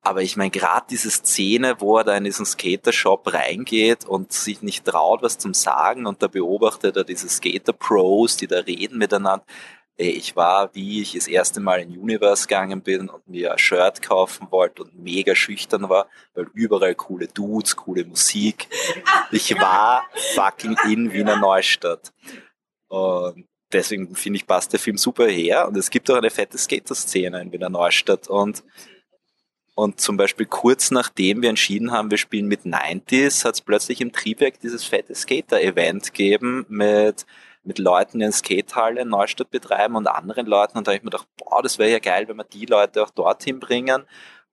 Aber 0.01 0.21
ich 0.21 0.37
meine, 0.37 0.51
gerade 0.51 0.85
diese 0.89 1.09
Szene, 1.09 1.79
wo 1.79 1.97
er 1.97 2.03
da 2.03 2.15
in 2.15 2.23
diesen 2.23 2.45
Skater-Shop 2.45 3.33
reingeht 3.33 4.05
und 4.05 4.31
sich 4.31 4.61
nicht 4.61 4.85
traut, 4.85 5.21
was 5.21 5.37
zum 5.37 5.53
Sagen 5.53 6.05
und 6.05 6.21
da 6.21 6.27
beobachtet 6.27 6.95
er 6.95 7.03
diese 7.03 7.29
Skater-Pros, 7.29 8.37
die 8.37 8.47
da 8.47 8.59
reden 8.59 8.97
miteinander. 8.97 9.45
Ey, 9.99 10.09
ich 10.09 10.35
war, 10.35 10.73
wie 10.75 11.01
ich 11.01 11.13
das 11.13 11.27
erste 11.27 11.59
Mal 11.59 11.81
in 11.81 11.97
Universe 11.97 12.47
gegangen 12.47 12.81
bin 12.81 13.09
und 13.09 13.27
mir 13.27 13.51
ein 13.51 13.57
Shirt 13.57 14.01
kaufen 14.03 14.47
wollte 14.51 14.83
und 14.83 14.95
mega 14.99 15.33
schüchtern 15.33 15.89
war, 15.89 16.07
weil 16.35 16.47
überall 16.53 16.93
coole 16.93 17.27
Dudes, 17.27 17.75
coole 17.75 18.05
Musik. 18.05 18.67
Ich 19.31 19.59
war 19.59 20.05
fucking 20.35 20.77
in 20.87 21.11
Wiener 21.13 21.37
Neustadt. 21.37 22.13
Und 22.89 23.47
deswegen 23.71 24.15
finde 24.15 24.37
ich, 24.37 24.45
passt 24.45 24.71
der 24.71 24.79
Film 24.79 24.97
super 24.97 25.27
her. 25.27 25.67
Und 25.67 25.75
es 25.75 25.89
gibt 25.89 26.11
auch 26.11 26.15
eine 26.17 26.29
fette 26.29 26.59
Skater-Szene 26.59 27.41
in 27.41 27.51
Wiener 27.51 27.69
Neustadt. 27.69 28.27
Und 28.27 28.63
Und 29.77 30.01
zum 30.01 30.17
Beispiel 30.17 30.47
kurz 30.47 30.89
nachdem 30.89 31.43
wir 31.43 31.49
entschieden 31.49 31.91
haben, 31.91 32.09
wir 32.09 32.17
spielen 32.17 32.47
mit 32.47 32.61
90s, 32.61 33.45
hat 33.45 33.53
es 33.53 33.61
plötzlich 33.61 34.01
im 34.01 34.11
Triebwerk 34.11 34.59
dieses 34.59 34.83
fette 34.83 35.13
Skater-Event 35.13 36.13
gegeben 36.13 36.65
mit, 36.67 37.27
mit 37.67 37.79
Leuten, 37.79 38.21
eine 38.21 38.31
Skatehalle 38.31 39.01
in 39.01 39.09
Neustadt 39.09 39.51
betreiben 39.51 39.95
und 39.95 40.07
anderen 40.07 40.47
Leuten. 40.47 40.77
Und 40.77 40.87
da 40.87 40.91
habe 40.91 40.97
ich 40.97 41.03
mir 41.03 41.11
gedacht, 41.11 41.27
boah, 41.37 41.61
das 41.61 41.77
wäre 41.77 41.91
ja 41.91 41.99
geil, 41.99 42.27
wenn 42.27 42.37
wir 42.37 42.45
die 42.45 42.65
Leute 42.65 43.03
auch 43.03 43.09
dorthin 43.09 43.59
bringen 43.59 44.03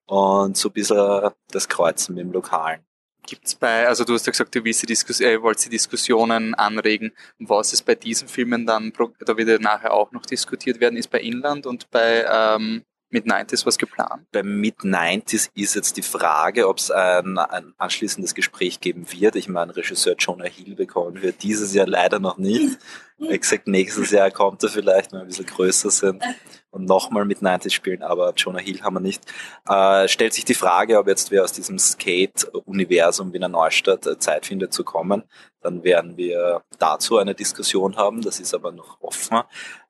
und 0.07 0.57
so 0.57 0.69
ein 0.69 0.73
bisschen 0.73 1.31
das 1.51 1.69
Kreuzen 1.69 2.15
mit 2.15 2.25
dem 2.25 2.33
Lokalen. 2.33 2.85
Gibt's 3.27 3.55
bei, 3.55 3.89
also 3.89 4.05
du 4.05 4.13
hast 4.13 4.27
ja 4.27 4.33
gesagt, 4.33 4.55
du 4.55 4.63
willst 4.65 4.83
die, 4.83 4.87
Diskus 4.87 5.21
äh, 5.21 5.41
wolltest 5.41 5.67
die 5.67 5.71
Diskussionen 5.71 6.55
anregen. 6.55 7.13
Was 7.39 7.73
ist 7.73 7.87
bei 7.87 7.95
diesen 7.95 8.29
Filmen 8.29 8.67
dann, 8.67 8.93
da 9.21 9.37
wird 9.37 9.49
ja 9.49 9.59
nachher 9.59 9.95
auch 9.95 10.13
noch 10.13 10.27
diskutiert 10.27 10.79
werden, 10.81 10.99
ist 10.99 11.11
bei 11.11 11.21
Inland 11.21 11.67
und 11.67 11.91
bei 11.91 12.27
ähm, 12.31 12.85
Mid-90s 13.15 13.65
was 13.65 13.79
geplant? 13.79 14.27
Bei 14.33 14.43
Mid-90s 14.43 15.49
ist 15.55 15.77
jetzt 15.77 15.97
die 15.97 16.03
Frage, 16.03 16.69
ob 16.69 16.79
es 16.79 16.91
ein, 16.91 17.39
ein, 17.39 17.73
anschließendes 17.79 18.35
Gespräch 18.35 18.81
geben 18.81 19.07
wird. 19.13 19.37
Ich 19.37 19.49
meine, 19.49 19.75
Regisseur 19.75 20.17
Jonah 20.19 20.47
Hill 20.47 20.75
bekommen 20.75 21.23
wir 21.23 21.31
dieses 21.31 21.73
Jahr 21.73 21.87
leider 21.87 22.19
noch 22.19 22.39
nicht. 22.39 22.77
Wie 23.19 23.39
gesagt, 23.39 23.69
nächstes 23.69 24.11
Jahr 24.11 24.33
kommt 24.33 24.65
er 24.65 24.69
vielleicht, 24.69 25.13
wenn 25.13 25.21
wir 25.21 25.25
ein 25.25 25.29
bisschen 25.29 25.47
größer 25.47 25.91
sind 25.91 26.25
und 26.73 26.87
nochmal 26.87 27.25
mit 27.25 27.41
90 27.41 27.73
spielen, 27.73 28.03
aber 28.03 28.35
Jonah 28.37 28.59
Hill 28.59 28.83
haben 28.83 28.95
wir 28.95 29.01
nicht. 29.01 29.23
Äh, 29.69 30.09
stellt 30.09 30.35
sich 30.35 30.45
die 30.45 30.55
Frage, 30.55 30.99
ob 30.99 31.07
jetzt 31.07 31.31
wer 31.31 31.45
aus 31.45 31.53
diesem 31.53 31.79
Skate-Universum 31.79 33.33
Wiener 33.33 33.49
Neustadt 33.49 34.07
äh, 34.09 34.19
Zeit 34.19 34.47
findet 34.47 34.73
zu 34.73 34.83
kommen. 34.83 35.23
Dann 35.65 35.83
werden 35.83 36.19
wir 36.19 36.63
dazu 36.79 37.17
eine 37.17 37.35
Diskussion 37.35 37.97
haben, 37.97 38.21
das 38.21 38.39
ist 38.39 38.55
aber 38.55 38.71
noch 38.71 39.01
offen. 39.01 39.41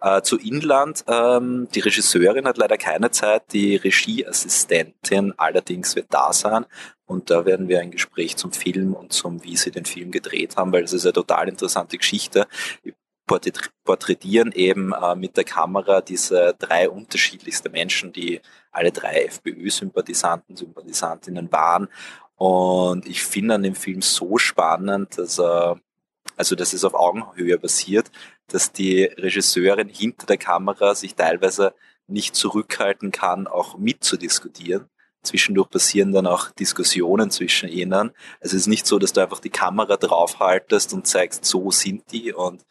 Äh, 0.00 0.22
zu 0.22 0.38
Inland, 0.38 1.04
ähm, 1.08 1.66
die 1.74 1.80
Regisseurin 1.80 2.46
hat 2.46 2.58
leider 2.58 2.78
keine 2.78 3.10
Zeit, 3.10 3.52
die 3.52 3.74
Regieassistentin 3.74 5.34
allerdings 5.36 5.96
wird 5.96 6.06
da 6.10 6.32
sein. 6.32 6.64
Und 7.06 7.28
da 7.28 7.44
werden 7.44 7.66
wir 7.68 7.80
ein 7.80 7.90
Gespräch 7.90 8.36
zum 8.36 8.52
Film 8.52 8.94
und 8.94 9.12
zum, 9.12 9.42
wie 9.42 9.56
sie 9.56 9.72
den 9.72 9.84
Film 9.84 10.12
gedreht 10.12 10.56
haben, 10.56 10.72
weil 10.72 10.84
es 10.84 10.92
ist 10.92 11.04
eine 11.04 11.12
total 11.12 11.48
interessante 11.48 11.98
Geschichte 11.98 12.46
porträtieren 13.84 14.52
eben 14.52 14.92
äh, 14.92 15.14
mit 15.14 15.36
der 15.36 15.44
Kamera 15.44 16.00
diese 16.00 16.54
drei 16.58 16.88
unterschiedlichste 16.88 17.70
Menschen, 17.70 18.12
die 18.12 18.40
alle 18.70 18.92
drei 18.92 19.24
FPÖ-Sympathisanten, 19.24 20.56
Sympathisantinnen 20.56 21.50
waren. 21.50 21.88
Und 22.36 23.06
ich 23.06 23.22
finde 23.22 23.54
an 23.54 23.62
dem 23.62 23.74
Film 23.74 24.02
so 24.02 24.38
spannend, 24.38 25.18
dass 25.18 25.38
er, 25.38 25.80
also 26.36 26.56
dass 26.56 26.72
es 26.72 26.84
auf 26.84 26.94
Augenhöhe 26.94 27.58
basiert, 27.58 28.10
dass 28.48 28.72
die 28.72 29.04
Regisseurin 29.04 29.88
hinter 29.88 30.26
der 30.26 30.38
Kamera 30.38 30.94
sich 30.94 31.14
teilweise 31.14 31.74
nicht 32.06 32.34
zurückhalten 32.34 33.12
kann, 33.12 33.46
auch 33.46 33.78
mitzudiskutieren. 33.78 34.88
Zwischendurch 35.22 35.70
passieren 35.70 36.12
dann 36.12 36.26
auch 36.26 36.50
Diskussionen 36.50 37.30
zwischen 37.30 37.68
ihnen. 37.68 38.10
Also 38.40 38.56
es 38.56 38.62
ist 38.62 38.66
nicht 38.66 38.86
so, 38.86 38.98
dass 38.98 39.14
du 39.14 39.22
einfach 39.22 39.40
die 39.40 39.50
Kamera 39.50 39.96
draufhaltest 39.96 40.92
und 40.92 41.06
zeigst, 41.06 41.46
so 41.46 41.70
sind 41.70 42.12
die 42.12 42.32
und 42.32 42.64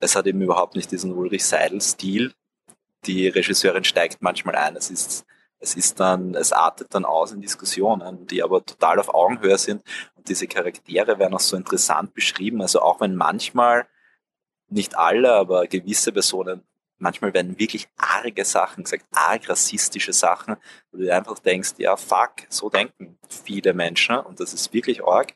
es 0.00 0.16
hat 0.16 0.26
eben 0.26 0.40
überhaupt 0.40 0.74
nicht 0.74 0.90
diesen 0.90 1.12
Ulrich 1.12 1.44
Seidel-Stil. 1.44 2.32
Die 3.04 3.28
Regisseurin 3.28 3.84
steigt 3.84 4.22
manchmal 4.22 4.56
ein. 4.56 4.74
Es 4.74 4.90
ist, 4.90 5.26
es 5.60 5.74
ist 5.74 6.00
dann, 6.00 6.34
es 6.34 6.52
artet 6.52 6.94
dann 6.94 7.04
aus 7.04 7.32
in 7.32 7.42
Diskussionen, 7.42 8.26
die 8.26 8.42
aber 8.42 8.64
total 8.64 8.98
auf 8.98 9.14
Augenhöhe 9.14 9.58
sind. 9.58 9.82
Und 10.16 10.28
diese 10.28 10.46
Charaktere 10.46 11.18
werden 11.18 11.34
auch 11.34 11.40
so 11.40 11.56
interessant 11.56 12.14
beschrieben. 12.14 12.62
Also 12.62 12.80
auch 12.80 13.00
wenn 13.00 13.14
manchmal, 13.14 13.86
nicht 14.68 14.96
alle, 14.96 15.32
aber 15.32 15.66
gewisse 15.66 16.12
Personen, 16.12 16.62
manchmal 16.98 17.34
werden 17.34 17.58
wirklich 17.58 17.88
arge 17.96 18.44
Sachen 18.44 18.84
gesagt, 18.84 19.04
arg 19.12 19.48
rassistische 19.48 20.12
Sachen, 20.12 20.56
wo 20.92 20.98
du 20.98 21.14
einfach 21.14 21.38
denkst, 21.40 21.74
ja, 21.78 21.96
fuck, 21.96 22.46
so 22.48 22.70
denken 22.70 23.18
viele 23.28 23.74
Menschen 23.74 24.18
und 24.18 24.40
das 24.40 24.54
ist 24.54 24.72
wirklich 24.72 25.04
arg. 25.04 25.34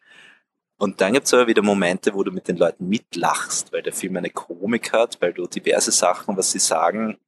Und 0.77 1.01
dann 1.01 1.13
gibt 1.13 1.27
es 1.27 1.35
aber 1.35 1.47
wieder 1.47 1.63
Momente, 1.63 2.15
wo 2.15 2.23
du 2.23 2.33
mit 2.33 2.49
den 2.49 2.57
Leuten 2.57 2.89
mitlachst, 2.89 3.73
weil 3.73 3.83
der 3.83 3.93
Film 3.93 4.17
eine 4.17 4.31
Komik 4.31 4.93
hat, 4.93 5.21
weil 5.21 5.33
du 5.33 5.47
diverse 5.47 5.93
Sachen, 5.93 6.37
was 6.37 6.53
sie 6.53 6.59
sagen, 6.59 7.19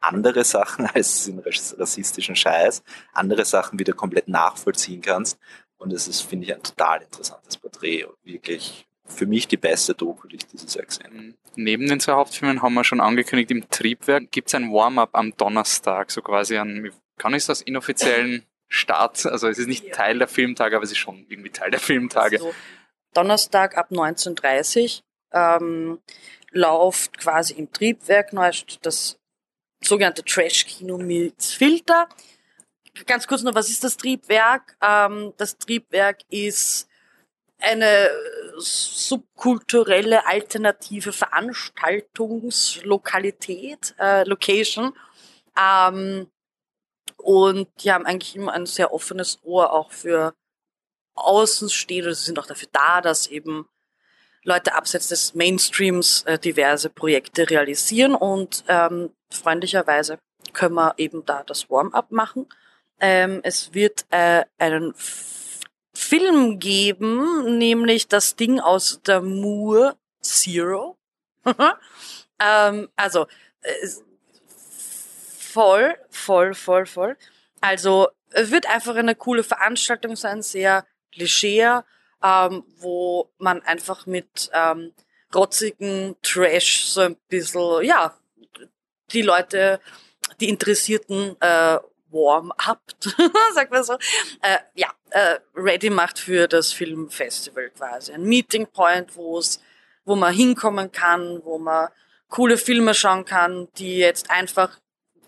andere 0.00 0.44
Sachen 0.44 0.86
als 0.94 1.24
den 1.24 1.40
rassistischen 1.40 2.36
Scheiß, 2.36 2.82
andere 3.12 3.44
Sachen 3.44 3.78
wieder 3.78 3.92
komplett 3.92 4.28
nachvollziehen 4.28 5.00
kannst. 5.00 5.38
Und 5.76 5.92
es 5.92 6.08
ist, 6.08 6.22
finde 6.22 6.46
ich, 6.46 6.54
ein 6.54 6.62
total 6.62 7.02
interessantes 7.02 7.56
Porträt 7.56 8.04
und 8.04 8.16
wirklich 8.24 8.88
für 9.04 9.26
mich 9.26 9.48
die 9.48 9.56
beste 9.56 9.94
Doku, 9.94 10.28
die 10.28 10.36
ich 10.36 10.46
dieses 10.46 10.74
Jahr 10.74 10.84
gesehen 10.84 11.06
habe. 11.06 11.34
Neben 11.56 11.88
den 11.88 12.00
zwei 12.00 12.12
Hauptfilmen 12.12 12.62
haben 12.62 12.74
wir 12.74 12.84
schon 12.84 13.00
angekündigt, 13.00 13.50
im 13.50 13.68
Triebwerk 13.68 14.30
gibt 14.30 14.48
es 14.48 14.54
ein 14.54 14.72
Warm-up 14.72 15.10
am 15.12 15.34
Donnerstag, 15.36 16.10
so 16.10 16.20
quasi 16.20 16.58
an, 16.58 16.90
kann 17.16 17.34
ich 17.34 17.46
das 17.46 17.62
inoffiziellen 17.62 18.44
Start, 18.68 19.24
also 19.24 19.48
es 19.48 19.58
ist 19.58 19.66
nicht 19.66 19.92
Teil 19.92 20.18
der 20.18 20.28
Filmtage, 20.28 20.76
aber 20.76 20.84
es 20.84 20.92
ist 20.92 20.98
schon 20.98 21.24
irgendwie 21.28 21.50
Teil 21.50 21.70
der 21.70 21.80
Filmtage. 21.80 22.38
So, 22.38 22.54
Donnerstag 23.14 23.78
ab 23.78 23.90
19.30 23.90 25.00
ähm, 25.32 26.00
läuft 26.50 27.18
quasi 27.18 27.54
im 27.54 27.72
Triebwerk 27.72 28.30
das 28.82 29.17
sogenannte 29.82 30.24
Trash-Kino 30.24 30.98
mit 30.98 31.42
Filter. 31.42 32.08
Ganz 33.06 33.26
kurz 33.26 33.42
noch, 33.42 33.54
was 33.54 33.70
ist 33.70 33.84
das 33.84 33.96
Triebwerk? 33.96 34.76
Ähm, 34.82 35.32
das 35.36 35.56
Triebwerk 35.58 36.20
ist 36.30 36.88
eine 37.60 38.10
subkulturelle 38.56 40.26
alternative 40.26 41.12
Veranstaltungslokalität, 41.12 43.94
äh, 43.98 44.24
Location. 44.24 44.92
Ähm, 45.58 46.30
und 47.16 47.68
die 47.82 47.92
haben 47.92 48.06
eigentlich 48.06 48.36
immer 48.36 48.52
ein 48.52 48.66
sehr 48.66 48.92
offenes 48.92 49.40
Ohr 49.42 49.72
auch 49.72 49.90
für 49.92 50.34
außen 51.14 51.68
stehen 51.68 52.04
oder 52.04 52.14
sie 52.14 52.26
sind 52.26 52.38
auch 52.38 52.46
dafür 52.46 52.68
da, 52.72 53.00
dass 53.00 53.26
eben 53.26 53.68
Leute 54.44 54.74
abseits 54.74 55.08
des 55.08 55.34
Mainstreams 55.34 56.22
äh, 56.22 56.38
diverse 56.38 56.90
Projekte 56.90 57.50
realisieren 57.50 58.14
und 58.14 58.62
ähm, 58.68 59.10
freundlicherweise 59.30 60.18
können 60.52 60.74
wir 60.74 60.94
eben 60.98 61.24
da 61.24 61.42
das 61.42 61.70
Warm-up 61.70 62.10
machen. 62.10 62.46
Ähm, 63.00 63.40
es 63.42 63.74
wird 63.74 64.06
äh, 64.10 64.44
einen 64.58 64.92
F 64.92 65.38
Film 65.94 66.60
geben, 66.60 67.58
nämlich 67.58 68.06
das 68.06 68.36
Ding 68.36 68.60
aus 68.60 69.00
der 69.04 69.20
Moore 69.20 69.96
Zero. 70.20 70.96
ähm, 72.38 72.88
also 72.94 73.26
äh, 73.62 73.88
voll, 75.38 75.96
voll, 76.08 76.54
voll, 76.54 76.86
voll. 76.86 77.16
Also 77.60 78.08
es 78.30 78.52
wird 78.52 78.68
einfach 78.68 78.94
eine 78.94 79.16
coole 79.16 79.42
Veranstaltung 79.42 80.14
sein, 80.14 80.40
sehr 80.40 80.86
leger, 81.14 81.84
ähm, 82.22 82.62
wo 82.78 83.28
man 83.38 83.60
einfach 83.62 84.06
mit 84.06 84.50
ähm, 84.52 84.92
rotzigen 85.34 86.14
Trash 86.22 86.84
so 86.84 87.00
ein 87.00 87.16
bisschen, 87.28 87.84
ja, 87.84 88.14
die 89.12 89.22
Leute, 89.22 89.80
die 90.40 90.48
Interessierten 90.48 91.36
äh, 91.40 91.78
warm 92.10 92.52
up, 92.52 92.80
sagt 93.54 93.70
man 93.70 93.84
so, 93.84 93.94
äh, 94.42 94.58
ja, 94.74 94.88
äh, 95.10 95.38
ready 95.54 95.90
macht 95.90 96.18
für 96.18 96.48
das 96.48 96.72
Filmfestival 96.72 97.70
quasi. 97.70 98.12
Ein 98.12 98.24
Meeting 98.24 98.66
Point, 98.66 99.16
wo 99.16 99.38
es, 99.38 99.60
wo 100.04 100.16
man 100.16 100.34
hinkommen 100.34 100.90
kann, 100.92 101.40
wo 101.44 101.58
man 101.58 101.88
coole 102.28 102.56
Filme 102.56 102.94
schauen 102.94 103.24
kann, 103.24 103.68
die 103.76 103.98
jetzt 103.98 104.30
einfach 104.30 104.78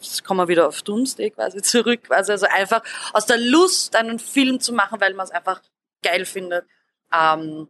jetzt 0.00 0.24
kommen 0.24 0.40
wir 0.40 0.48
wieder 0.48 0.66
auf 0.66 0.82
Doomsday 0.82 1.30
quasi 1.30 1.62
zurück, 1.62 2.04
quasi 2.04 2.32
also 2.32 2.46
einfach 2.46 2.82
aus 3.12 3.26
der 3.26 3.38
Lust 3.38 3.96
einen 3.96 4.18
Film 4.18 4.60
zu 4.60 4.72
machen, 4.72 5.00
weil 5.00 5.14
man 5.14 5.24
es 5.24 5.30
einfach 5.30 5.62
geil 6.02 6.24
findet. 6.24 6.66
Ähm, 7.12 7.68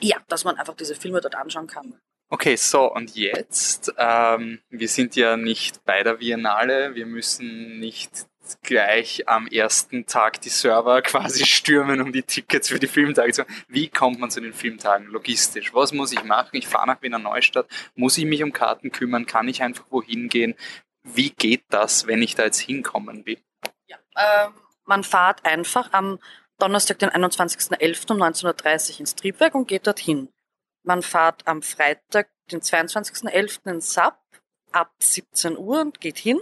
ja, 0.00 0.18
dass 0.28 0.44
man 0.44 0.58
einfach 0.58 0.74
diese 0.74 0.94
Filme 0.94 1.20
dort 1.20 1.36
anschauen 1.36 1.68
kann. 1.68 2.00
Okay, 2.34 2.56
so 2.56 2.92
und 2.92 3.14
jetzt, 3.14 3.94
ähm, 3.96 4.58
wir 4.68 4.88
sind 4.88 5.14
ja 5.14 5.36
nicht 5.36 5.84
bei 5.84 6.02
der 6.02 6.14
Biennale, 6.14 6.96
wir 6.96 7.06
müssen 7.06 7.78
nicht 7.78 8.26
gleich 8.64 9.28
am 9.28 9.46
ersten 9.46 10.04
Tag 10.06 10.40
die 10.40 10.48
Server 10.48 11.00
quasi 11.02 11.46
stürmen, 11.46 12.00
um 12.00 12.10
die 12.10 12.24
Tickets 12.24 12.70
für 12.70 12.80
die 12.80 12.88
Filmtage 12.88 13.32
zu 13.32 13.42
machen. 13.42 13.54
Wie 13.68 13.86
kommt 13.86 14.18
man 14.18 14.32
zu 14.32 14.40
den 14.40 14.52
Filmtagen 14.52 15.06
logistisch? 15.06 15.72
Was 15.74 15.92
muss 15.92 16.10
ich 16.10 16.24
machen? 16.24 16.56
Ich 16.56 16.66
fahre 16.66 16.88
nach 16.88 17.02
Wiener 17.02 17.20
Neustadt. 17.20 17.68
Muss 17.94 18.18
ich 18.18 18.24
mich 18.24 18.42
um 18.42 18.52
Karten 18.52 18.90
kümmern? 18.90 19.26
Kann 19.26 19.46
ich 19.46 19.62
einfach 19.62 19.84
wohin 19.90 20.28
gehen? 20.28 20.56
Wie 21.04 21.30
geht 21.30 21.62
das, 21.68 22.08
wenn 22.08 22.20
ich 22.20 22.34
da 22.34 22.46
jetzt 22.46 22.58
hinkommen 22.58 23.26
will? 23.26 23.38
Ja, 23.86 23.98
ähm, 24.16 24.54
man 24.86 25.04
fahrt 25.04 25.44
einfach 25.44 25.92
am 25.92 26.18
Donnerstag, 26.58 26.98
den 26.98 27.10
21.11. 27.10 28.10
um 28.10 28.20
19.30 28.20 28.94
Uhr 28.94 29.00
ins 29.00 29.14
Triebwerk 29.14 29.54
und 29.54 29.68
geht 29.68 29.86
dorthin. 29.86 30.30
Man 30.84 31.02
fährt 31.02 31.46
am 31.46 31.62
Freitag, 31.62 32.28
den 32.52 32.60
22.11. 32.60 33.70
in 33.70 33.80
Sap 33.80 34.20
ab 34.70 34.92
17 34.98 35.56
Uhr 35.56 35.80
und 35.80 36.00
geht 36.00 36.18
hin. 36.18 36.40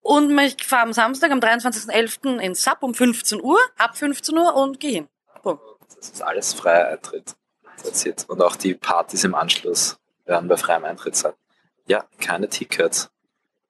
Und 0.00 0.38
ich 0.38 0.62
fahre 0.64 0.82
am 0.82 0.92
Samstag, 0.92 1.30
am 1.30 1.40
23.11. 1.40 2.38
in 2.38 2.54
Sap 2.54 2.82
um 2.82 2.94
15 2.94 3.42
Uhr, 3.42 3.58
ab 3.76 3.96
15 3.96 4.36
Uhr 4.36 4.54
und 4.54 4.78
gehe 4.78 4.92
hin. 4.92 5.08
Punkt. 5.42 5.62
Das 5.96 6.10
ist 6.10 6.22
alles 6.22 6.52
freier 6.52 6.88
Eintritt. 6.88 7.34
Und 8.28 8.42
auch 8.42 8.56
die 8.56 8.74
Partys 8.74 9.24
im 9.24 9.34
Anschluss 9.34 9.98
werden 10.26 10.48
bei 10.48 10.56
freiem 10.56 10.84
Eintritt 10.84 11.16
sein. 11.16 11.32
Ja, 11.86 12.04
keine 12.20 12.48
Tickets. 12.48 13.10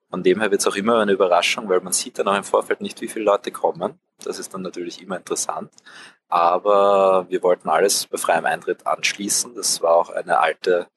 Von 0.09 0.23
dem 0.23 0.41
her 0.41 0.51
wird 0.51 0.61
es 0.61 0.67
auch 0.67 0.75
immer 0.75 0.99
eine 0.99 1.13
Überraschung, 1.13 1.69
weil 1.69 1.79
man 1.79 1.93
sieht 1.93 2.19
dann 2.19 2.27
auch 2.27 2.35
im 2.35 2.43
Vorfeld 2.43 2.81
nicht, 2.81 2.99
wie 3.01 3.07
viele 3.07 3.25
Leute 3.25 3.51
kommen. 3.51 3.99
Das 4.25 4.39
ist 4.39 4.53
dann 4.53 4.61
natürlich 4.61 5.01
immer 5.01 5.17
interessant. 5.17 5.71
Aber 6.27 7.25
wir 7.29 7.41
wollten 7.43 7.69
alles 7.69 8.07
bei 8.07 8.17
freiem 8.17 8.45
Eintritt 8.45 8.85
anschließen. 8.85 9.55
Das 9.55 9.81
war 9.81 9.95
auch 9.95 10.09
eine 10.09 10.39
alte 10.39 10.87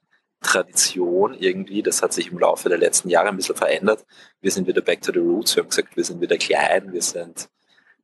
Tradition 0.43 1.35
irgendwie. 1.35 1.83
Das 1.83 2.03
hat 2.03 2.13
sich 2.13 2.31
im 2.31 2.39
Laufe 2.39 2.69
der 2.69 2.79
letzten 2.79 3.09
Jahre 3.09 3.29
ein 3.29 3.37
bisschen 3.37 3.57
verändert. 3.57 4.05
Wir 4.41 4.51
sind 4.51 4.67
wieder 4.67 4.83
back 4.83 5.01
to 5.03 5.13
the 5.13 5.21
roots. 5.21 5.57
Wir 5.57 5.63
haben 5.63 5.71
gesagt, 5.71 5.97
wir 5.97 6.05
sind 6.05 6.21
wieder 6.21 6.37
klein, 6.37 6.93
wir 6.93 7.03
sind 7.03 7.49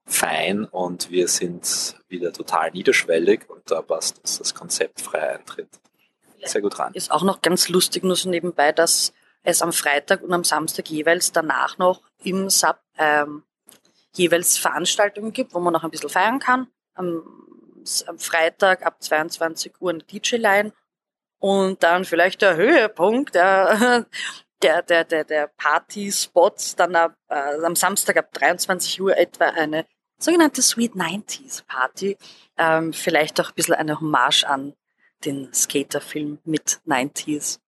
fein 0.06 0.64
und 0.64 1.10
wir 1.10 1.28
sind 1.28 2.00
wieder 2.08 2.32
total 2.32 2.70
niederschwellig 2.70 3.48
und 3.50 3.70
da 3.70 3.82
passt 3.82 4.22
das, 4.22 4.38
das 4.38 4.54
Konzept 4.54 5.02
freier 5.02 5.38
Eintritt 5.38 5.68
sehr 6.46 6.62
gut 6.62 6.78
rein. 6.78 6.92
Ist 6.94 7.10
auch 7.10 7.22
noch 7.22 7.42
ganz 7.42 7.68
lustig, 7.68 8.04
nur 8.04 8.16
so 8.16 8.28
nebenbei, 8.28 8.72
dass 8.72 9.12
es 9.42 9.62
am 9.62 9.72
Freitag 9.72 10.22
und 10.22 10.32
am 10.32 10.44
Samstag 10.44 10.88
jeweils 10.90 11.32
danach 11.32 11.78
noch 11.78 12.02
im 12.22 12.50
Sub 12.50 12.78
ähm, 12.96 13.44
jeweils 14.18 14.58
Veranstaltungen 14.58 15.32
gibt, 15.32 15.54
wo 15.54 15.60
man 15.60 15.72
noch 15.72 15.84
ein 15.84 15.90
bisschen 15.90 16.10
feiern 16.10 16.38
kann. 16.38 16.68
Am, 16.94 17.22
am 18.06 18.18
Freitag 18.18 18.84
ab 18.84 19.02
22 19.02 19.80
Uhr 19.80 19.90
eine 19.90 20.02
DJ-Line 20.02 20.72
und 21.38 21.82
dann 21.82 22.04
vielleicht 22.04 22.42
der 22.42 22.56
Höhepunkt 22.56 23.34
der, 23.34 24.06
der, 24.62 24.82
der, 24.82 25.04
der, 25.04 25.24
der 25.24 25.46
Party-Spots, 25.56 26.76
dann 26.76 26.96
ab, 26.96 27.14
äh, 27.28 27.64
am 27.64 27.76
Samstag 27.76 28.16
ab 28.16 28.32
23 28.32 29.00
Uhr 29.00 29.16
etwa 29.16 29.46
eine 29.46 29.86
sogenannte 30.18 30.62
Sweet 30.62 30.94
90s 30.94 31.64
Party. 31.66 32.16
Ähm, 32.56 32.92
vielleicht 32.92 33.40
auch 33.40 33.50
ein 33.50 33.54
bisschen 33.54 33.74
eine 33.74 34.00
Hommage 34.00 34.44
an 34.44 34.74
den 35.24 35.52
Skaterfilm 35.52 36.38
mit 36.44 36.80
90s. 36.86 37.60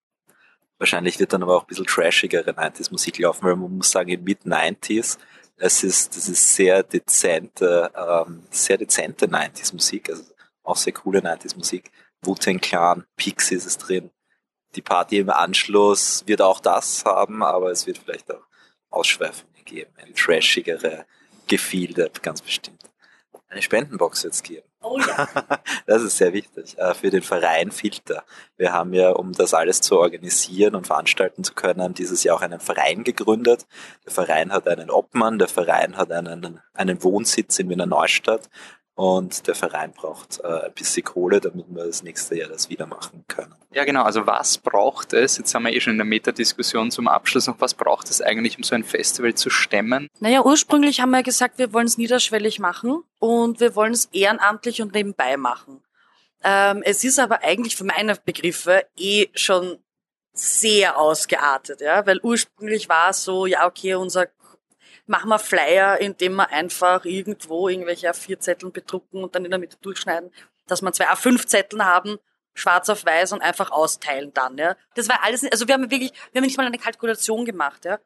Wahrscheinlich 0.78 1.20
wird 1.20 1.32
dann 1.32 1.42
aber 1.42 1.56
auch 1.56 1.62
ein 1.62 1.66
bisschen 1.66 1.86
trashigere 1.86 2.52
90s 2.52 2.90
Musik 2.90 3.18
laufen, 3.18 3.44
weil 3.44 3.56
man 3.56 3.76
muss 3.76 3.90
sagen, 3.90 4.22
mit 4.24 4.42
90s, 4.44 5.18
es 5.60 5.84
ist, 5.84 6.16
das 6.16 6.28
ist 6.28 6.54
sehr 6.54 6.82
dezente, 6.82 7.90
ähm, 7.94 8.42
sehr 8.50 8.78
dezente 8.78 9.26
90s 9.26 9.74
Musik, 9.74 10.08
also 10.08 10.24
auch 10.62 10.76
sehr 10.76 10.94
coole 10.94 11.20
90s 11.20 11.56
Musik. 11.56 11.92
Wu-Tang 12.22 12.60
Clan, 12.60 13.06
Pixies 13.16 13.66
ist 13.66 13.78
drin. 13.78 14.10
Die 14.74 14.82
Party 14.82 15.18
im 15.18 15.30
Anschluss 15.30 16.24
wird 16.26 16.40
auch 16.40 16.60
das 16.60 17.04
haben, 17.04 17.42
aber 17.42 17.70
es 17.70 17.86
wird 17.86 17.98
vielleicht 17.98 18.32
auch 18.32 18.44
Ausschweifungen 18.88 19.64
geben, 19.64 19.92
eine 19.96 20.14
trashigere 20.14 21.04
Gefilde, 21.46 22.10
ganz 22.22 22.40
bestimmt. 22.40 22.82
Eine 23.48 23.62
Spendenbox 23.62 24.22
jetzt 24.22 24.44
geben. 24.44 24.66
Oh 24.82 24.98
ja. 24.98 25.28
Das 25.86 26.02
ist 26.02 26.16
sehr 26.16 26.32
wichtig 26.32 26.78
äh, 26.78 26.94
für 26.94 27.10
den 27.10 27.22
Verein 27.22 27.70
Filter. 27.70 28.24
Wir 28.56 28.72
haben 28.72 28.94
ja, 28.94 29.10
um 29.10 29.32
das 29.32 29.54
alles 29.54 29.80
zu 29.80 29.98
organisieren 29.98 30.74
und 30.74 30.86
veranstalten 30.86 31.44
zu 31.44 31.54
können, 31.54 31.94
dieses 31.94 32.22
Jahr 32.24 32.36
auch 32.36 32.42
einen 32.42 32.60
Verein 32.60 33.04
gegründet. 33.04 33.66
Der 34.04 34.12
Verein 34.12 34.52
hat 34.52 34.68
einen 34.68 34.90
Obmann, 34.90 35.38
der 35.38 35.48
Verein 35.48 35.96
hat 35.96 36.12
einen, 36.12 36.60
einen 36.74 37.02
Wohnsitz 37.02 37.58
in 37.58 37.68
Wiener 37.68 37.86
Neustadt 37.86 38.48
und 39.00 39.46
der 39.46 39.54
Verein 39.54 39.92
braucht 39.92 40.40
äh, 40.44 40.66
ein 40.66 40.74
bisschen 40.74 41.02
Kohle, 41.02 41.40
damit 41.40 41.64
wir 41.70 41.86
das 41.86 42.02
nächste 42.02 42.36
Jahr 42.36 42.50
das 42.50 42.68
wieder 42.68 42.86
machen 42.86 43.24
können. 43.28 43.54
Ja, 43.72 43.86
genau. 43.86 44.02
Also 44.02 44.26
was 44.26 44.58
braucht 44.58 45.14
es? 45.14 45.38
Jetzt 45.38 45.54
haben 45.54 45.62
wir 45.62 45.72
eh 45.72 45.80
schon 45.80 45.92
in 45.94 45.98
der 45.98 46.04
Metadiskussion 46.04 46.90
zum 46.90 47.08
Abschluss 47.08 47.46
noch, 47.46 47.58
was 47.60 47.72
braucht 47.72 48.10
es 48.10 48.20
eigentlich, 48.20 48.58
um 48.58 48.62
so 48.62 48.74
ein 48.74 48.84
Festival 48.84 49.32
zu 49.32 49.48
stemmen? 49.48 50.08
Naja, 50.18 50.44
ursprünglich 50.44 51.00
haben 51.00 51.12
wir 51.12 51.22
gesagt, 51.22 51.56
wir 51.56 51.72
wollen 51.72 51.86
es 51.86 51.96
niederschwellig 51.96 52.58
machen 52.58 53.02
und 53.18 53.58
wir 53.58 53.74
wollen 53.74 53.94
es 53.94 54.04
ehrenamtlich 54.12 54.82
und 54.82 54.92
nebenbei 54.92 55.38
machen. 55.38 55.82
Ähm, 56.44 56.82
es 56.84 57.02
ist 57.02 57.18
aber 57.18 57.42
eigentlich 57.42 57.76
für 57.76 57.84
meine 57.84 58.16
Begriffe 58.22 58.84
eh 58.98 59.28
schon 59.34 59.78
sehr 60.34 60.98
ausgeartet, 60.98 61.80
ja, 61.80 62.06
weil 62.06 62.20
ursprünglich 62.22 62.90
war 62.90 63.10
es 63.10 63.24
so, 63.24 63.46
ja, 63.46 63.66
okay, 63.66 63.94
unser 63.94 64.26
machen 65.10 65.28
wir 65.28 65.40
Flyer, 65.40 66.00
indem 66.00 66.36
wir 66.36 66.50
einfach 66.50 67.04
irgendwo 67.04 67.68
irgendwelche 67.68 68.08
A4-Zettel 68.08 68.70
bedrucken 68.70 69.24
und 69.24 69.34
dann 69.34 69.44
in 69.44 69.50
der 69.50 69.58
Mitte 69.58 69.76
durchschneiden, 69.82 70.30
dass 70.68 70.82
wir 70.82 70.92
zwei 70.92 71.08
A5-Zettel 71.08 71.84
haben, 71.84 72.18
schwarz 72.54 72.88
auf 72.88 73.04
weiß 73.04 73.32
und 73.32 73.42
einfach 73.42 73.72
austeilen 73.72 74.32
dann, 74.32 74.56
ja. 74.56 74.76
Das 74.94 75.08
war 75.08 75.24
alles, 75.24 75.44
also 75.50 75.66
wir 75.66 75.74
haben 75.74 75.90
wirklich, 75.90 76.12
wir 76.30 76.40
haben 76.40 76.46
nicht 76.46 76.56
mal 76.56 76.64
eine 76.64 76.78
Kalkulation 76.78 77.44
gemacht, 77.44 77.84
ja. 77.84 77.98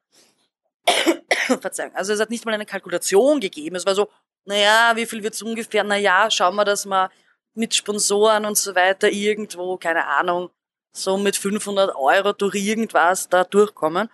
Verzeihung. 1.60 1.94
Also 1.94 2.14
es 2.14 2.20
hat 2.20 2.30
nicht 2.30 2.46
mal 2.46 2.54
eine 2.54 2.64
Kalkulation 2.64 3.38
gegeben. 3.38 3.76
Es 3.76 3.84
war 3.84 3.94
so, 3.94 4.08
naja, 4.46 4.92
wie 4.94 5.04
viel 5.04 5.22
wird's 5.22 5.42
ungefähr? 5.42 5.84
Naja, 5.84 6.30
schauen 6.30 6.56
wir, 6.56 6.64
dass 6.64 6.86
wir 6.86 7.10
mit 7.52 7.74
Sponsoren 7.74 8.46
und 8.46 8.56
so 8.56 8.74
weiter 8.74 9.10
irgendwo, 9.10 9.76
keine 9.76 10.06
Ahnung, 10.06 10.48
so 10.92 11.18
mit 11.18 11.36
500 11.36 11.94
Euro 11.96 12.32
durch 12.32 12.54
irgendwas 12.54 13.28
da 13.28 13.44
durchkommen. 13.44 14.08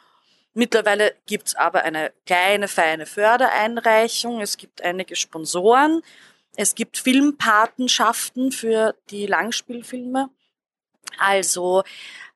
Mittlerweile 0.61 1.17
gibt's 1.25 1.55
aber 1.55 1.85
eine 1.85 2.13
kleine, 2.27 2.69
feine 2.69 3.07
Fördereinreichung. 3.07 4.43
Es 4.43 4.59
gibt 4.59 4.83
einige 4.83 5.17
Sponsoren. 5.17 6.03
Es 6.55 6.75
gibt 6.75 6.99
Filmpatenschaften 6.99 8.53
für 8.53 8.95
die 9.09 9.25
Langspielfilme. 9.25 10.29
Also 11.17 11.83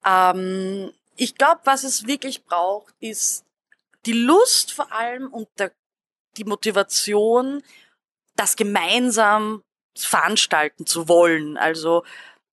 ähm, 0.07 0.91
ich 1.17 1.35
glaube, 1.35 1.61
was 1.65 1.85
es 1.85 2.07
wirklich 2.07 2.47
braucht, 2.47 2.95
ist 2.99 3.45
die 4.07 4.15
Lust 4.15 4.73
vor 4.73 4.91
allem 4.91 5.31
und 5.31 5.47
der, 5.59 5.73
die 6.39 6.45
Motivation, 6.45 7.63
das 8.37 8.57
gemeinsam 8.57 9.63
veranstalten 9.95 10.87
zu 10.87 11.09
wollen. 11.09 11.59
Also 11.59 12.05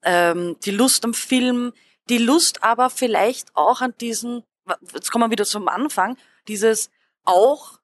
ähm, 0.03 0.57
die 0.65 0.71
Lust 0.71 1.05
am 1.05 1.13
Film, 1.13 1.71
die 2.09 2.17
Lust 2.17 2.61
aber 2.61 2.89
vielleicht 2.89 3.55
auch 3.55 3.79
an 3.79 3.93
diesen 4.01 4.43
jetzt 4.93 5.11
kommen 5.11 5.25
wir 5.25 5.31
wieder 5.31 5.45
zum 5.45 5.67
Anfang, 5.67 6.17
dieses 6.47 6.89
auch 7.23 7.79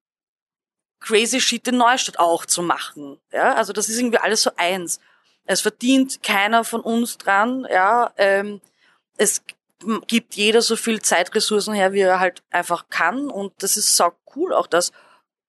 crazy 0.99 1.39
shit 1.39 1.67
in 1.67 1.77
Neustadt 1.77 2.19
auch 2.19 2.45
zu 2.45 2.61
machen. 2.61 3.19
Ja, 3.31 3.53
also 3.53 3.73
das 3.73 3.89
ist 3.89 3.99
irgendwie 3.99 4.17
alles 4.17 4.41
so 4.43 4.51
eins. 4.57 4.99
Es 5.45 5.61
verdient 5.61 6.23
keiner 6.23 6.63
von 6.63 6.81
uns 6.81 7.17
dran, 7.17 7.65
ja, 7.69 8.11
ähm, 8.17 8.61
es 9.17 9.43
gibt 10.07 10.35
jeder 10.35 10.61
so 10.61 10.75
viel 10.75 11.01
Zeitressourcen 11.01 11.73
her, 11.73 11.93
wie 11.93 12.01
er 12.01 12.19
halt 12.19 12.43
einfach 12.49 12.89
kann 12.89 13.29
und 13.29 13.53
das 13.61 13.77
ist 13.77 13.95
so 13.95 14.11
cool 14.35 14.53
auch, 14.53 14.67
dass 14.67 14.91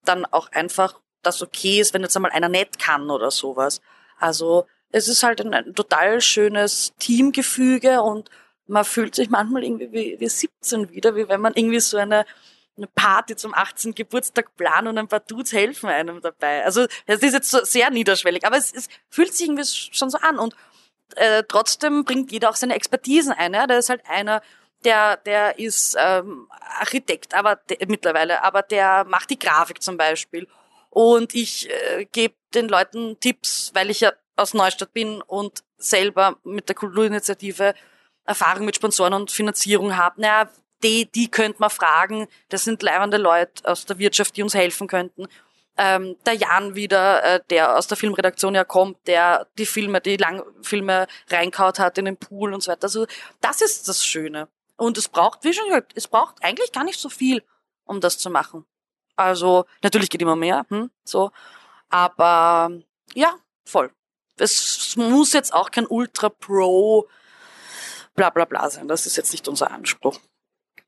dann 0.04 0.24
auch 0.26 0.52
einfach 0.52 1.00
das 1.22 1.42
okay 1.42 1.80
ist, 1.80 1.94
wenn 1.94 2.02
jetzt 2.02 2.16
einmal 2.16 2.30
einer 2.30 2.48
nicht 2.48 2.78
kann 2.78 3.10
oder 3.10 3.30
sowas. 3.30 3.80
Also 4.18 4.66
es 4.90 5.08
ist 5.08 5.22
halt 5.22 5.40
ein, 5.40 5.52
ein 5.54 5.74
total 5.74 6.20
schönes 6.20 6.94
Teamgefüge 6.98 8.02
und 8.02 8.30
man 8.68 8.84
fühlt 8.84 9.14
sich 9.14 9.30
manchmal 9.30 9.64
irgendwie 9.64 9.92
wie, 9.92 10.20
wie 10.20 10.28
17 10.28 10.90
wieder, 10.90 11.16
wie 11.16 11.28
wenn 11.28 11.40
man 11.40 11.54
irgendwie 11.54 11.80
so 11.80 11.96
eine, 11.96 12.24
eine 12.76 12.86
Party 12.86 13.34
zum 13.34 13.54
18. 13.54 13.94
Geburtstag 13.94 14.56
planen 14.56 14.88
und 14.88 14.98
ein 14.98 15.08
paar 15.08 15.20
Dudes 15.20 15.52
helfen 15.52 15.88
einem 15.88 16.20
dabei. 16.20 16.64
Also 16.64 16.86
das 17.06 17.22
ist 17.22 17.32
jetzt 17.32 17.50
so 17.50 17.64
sehr 17.64 17.90
niederschwellig, 17.90 18.44
aber 18.44 18.56
es, 18.56 18.72
es 18.72 18.88
fühlt 19.08 19.34
sich 19.34 19.48
irgendwie 19.48 19.64
schon 19.64 20.10
so 20.10 20.18
an 20.18 20.38
und 20.38 20.54
äh, 21.16 21.42
trotzdem 21.48 22.04
bringt 22.04 22.30
jeder 22.30 22.50
auch 22.50 22.56
seine 22.56 22.74
Expertisen 22.74 23.32
ein. 23.32 23.54
Ja? 23.54 23.66
Der 23.66 23.78
ist 23.78 23.88
halt 23.88 24.02
einer, 24.08 24.42
der, 24.84 25.16
der 25.16 25.58
ist 25.58 25.96
ähm, 25.98 26.46
Architekt, 26.78 27.34
aber 27.34 27.56
der, 27.56 27.78
mittlerweile, 27.88 28.42
aber 28.44 28.62
der 28.62 29.04
macht 29.04 29.30
die 29.30 29.38
Grafik 29.38 29.82
zum 29.82 29.96
Beispiel. 29.96 30.46
Und 30.90 31.34
ich 31.34 31.70
äh, 31.70 32.06
gebe 32.12 32.34
den 32.54 32.68
Leuten 32.68 33.18
Tipps, 33.20 33.70
weil 33.74 33.90
ich 33.90 34.00
ja 34.00 34.12
aus 34.36 34.54
Neustadt 34.54 34.92
bin 34.92 35.22
und 35.22 35.64
selber 35.78 36.36
mit 36.44 36.68
der 36.68 36.76
Kulturinitiative 36.76 37.74
Erfahrung 38.28 38.66
mit 38.66 38.76
Sponsoren 38.76 39.14
und 39.14 39.30
Finanzierung 39.30 39.96
habe, 39.96 40.20
naja, 40.20 40.50
die, 40.82 41.06
die 41.10 41.30
könnte 41.30 41.60
man 41.60 41.70
fragen. 41.70 42.28
Das 42.50 42.62
sind 42.62 42.82
leibende 42.82 43.16
Leute 43.16 43.68
aus 43.68 43.86
der 43.86 43.98
Wirtschaft, 43.98 44.36
die 44.36 44.42
uns 44.42 44.54
helfen 44.54 44.86
könnten. 44.86 45.26
Ähm, 45.76 46.16
der 46.26 46.34
Jan 46.34 46.74
wieder, 46.74 47.24
äh, 47.24 47.40
der 47.50 47.76
aus 47.76 47.86
der 47.86 47.96
Filmredaktion 47.96 48.54
ja 48.54 48.64
kommt, 48.64 48.98
der 49.06 49.46
die 49.58 49.66
Filme, 49.66 50.00
die 50.00 50.16
Langfilme 50.16 51.06
reinkaut 51.30 51.78
hat 51.78 51.98
in 51.98 52.04
den 52.04 52.16
Pool 52.16 52.52
und 52.52 52.62
so 52.62 52.70
weiter. 52.70 52.84
Also 52.84 53.06
das 53.40 53.60
ist 53.60 53.88
das 53.88 54.04
Schöne. 54.04 54.48
Und 54.76 54.98
es 54.98 55.08
braucht, 55.08 55.44
wie 55.44 55.52
schon 55.52 55.66
gesagt, 55.66 55.92
es 55.94 56.06
braucht 56.06 56.36
eigentlich 56.42 56.72
gar 56.72 56.84
nicht 56.84 57.00
so 57.00 57.08
viel, 57.08 57.42
um 57.84 58.00
das 58.00 58.18
zu 58.18 58.28
machen. 58.28 58.66
Also 59.16 59.66
natürlich 59.82 60.10
geht 60.10 60.22
immer 60.22 60.36
mehr, 60.36 60.66
hm, 60.68 60.90
so. 61.04 61.30
Aber 61.88 62.70
ja, 63.14 63.34
voll. 63.64 63.90
Es 64.36 64.96
muss 64.96 65.32
jetzt 65.32 65.52
auch 65.52 65.70
kein 65.70 65.86
Ultra 65.86 66.28
Pro 66.28 67.08
bla 68.18 68.30
bla 68.30 68.44
bla 68.44 68.68
sein. 68.68 68.88
Das 68.88 69.06
ist 69.06 69.16
jetzt 69.16 69.32
nicht 69.32 69.48
unser 69.48 69.70
Anspruch. 69.70 70.18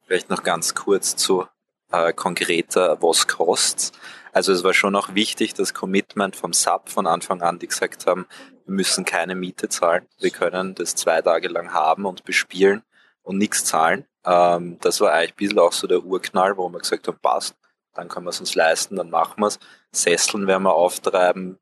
Vielleicht 0.07 0.31
noch 0.31 0.43
ganz 0.43 0.75
kurz 0.75 1.17
zu 1.17 1.47
äh, 1.93 2.13
konkreter, 2.13 3.01
was 3.01 3.29
kostet. 3.29 3.93
Also 4.33 4.53
es 4.53 4.63
war 4.65 4.75
schon 4.75 4.97
auch 4.97 5.15
wichtig, 5.15 5.55
das 5.55 5.75
Commitment 5.75 6.37
vom 6.37 6.53
SAP 6.53 6.89
von 6.89 7.07
Anfang 7.07 7.43
an, 7.43 7.59
die 7.59 7.69
gesagt 7.69 8.07
haben, 8.07 8.27
wir 8.65 8.75
müssen 8.75 9.05
keine 9.05 9.35
Miete 9.35 9.69
zahlen. 9.69 10.07
Wir 10.19 10.31
können 10.31 10.75
das 10.75 10.95
zwei 10.95 11.23
Tage 11.23 11.49
lang 11.49 11.73
haben 11.73 12.05
und 12.05 12.25
bespielen 12.25 12.83
und 13.23 13.39
nichts 13.39 13.65
zahlen. 13.65 14.07
Ähm, 14.25 14.79
das 14.81 15.01
war 15.01 15.13
eigentlich 15.13 15.33
ein 15.33 15.37
bisschen 15.37 15.59
auch 15.59 15.73
so 15.73 15.87
der 15.87 16.05
Urknall, 16.05 16.57
wo 16.57 16.69
wir 16.69 16.79
gesagt 16.79 17.09
haben, 17.09 17.19
passt, 17.21 17.57
dann 17.95 18.09
können 18.09 18.27
wir 18.27 18.31
es 18.31 18.41
uns 18.41 18.55
leisten, 18.55 18.97
dann 18.97 19.11
machen 19.11 19.41
wir 19.41 19.49
es. 19.49 19.59
Sesseln 19.93 20.47
werden 20.47 20.63
wir 20.65 20.75
auftreiben, 20.75 21.59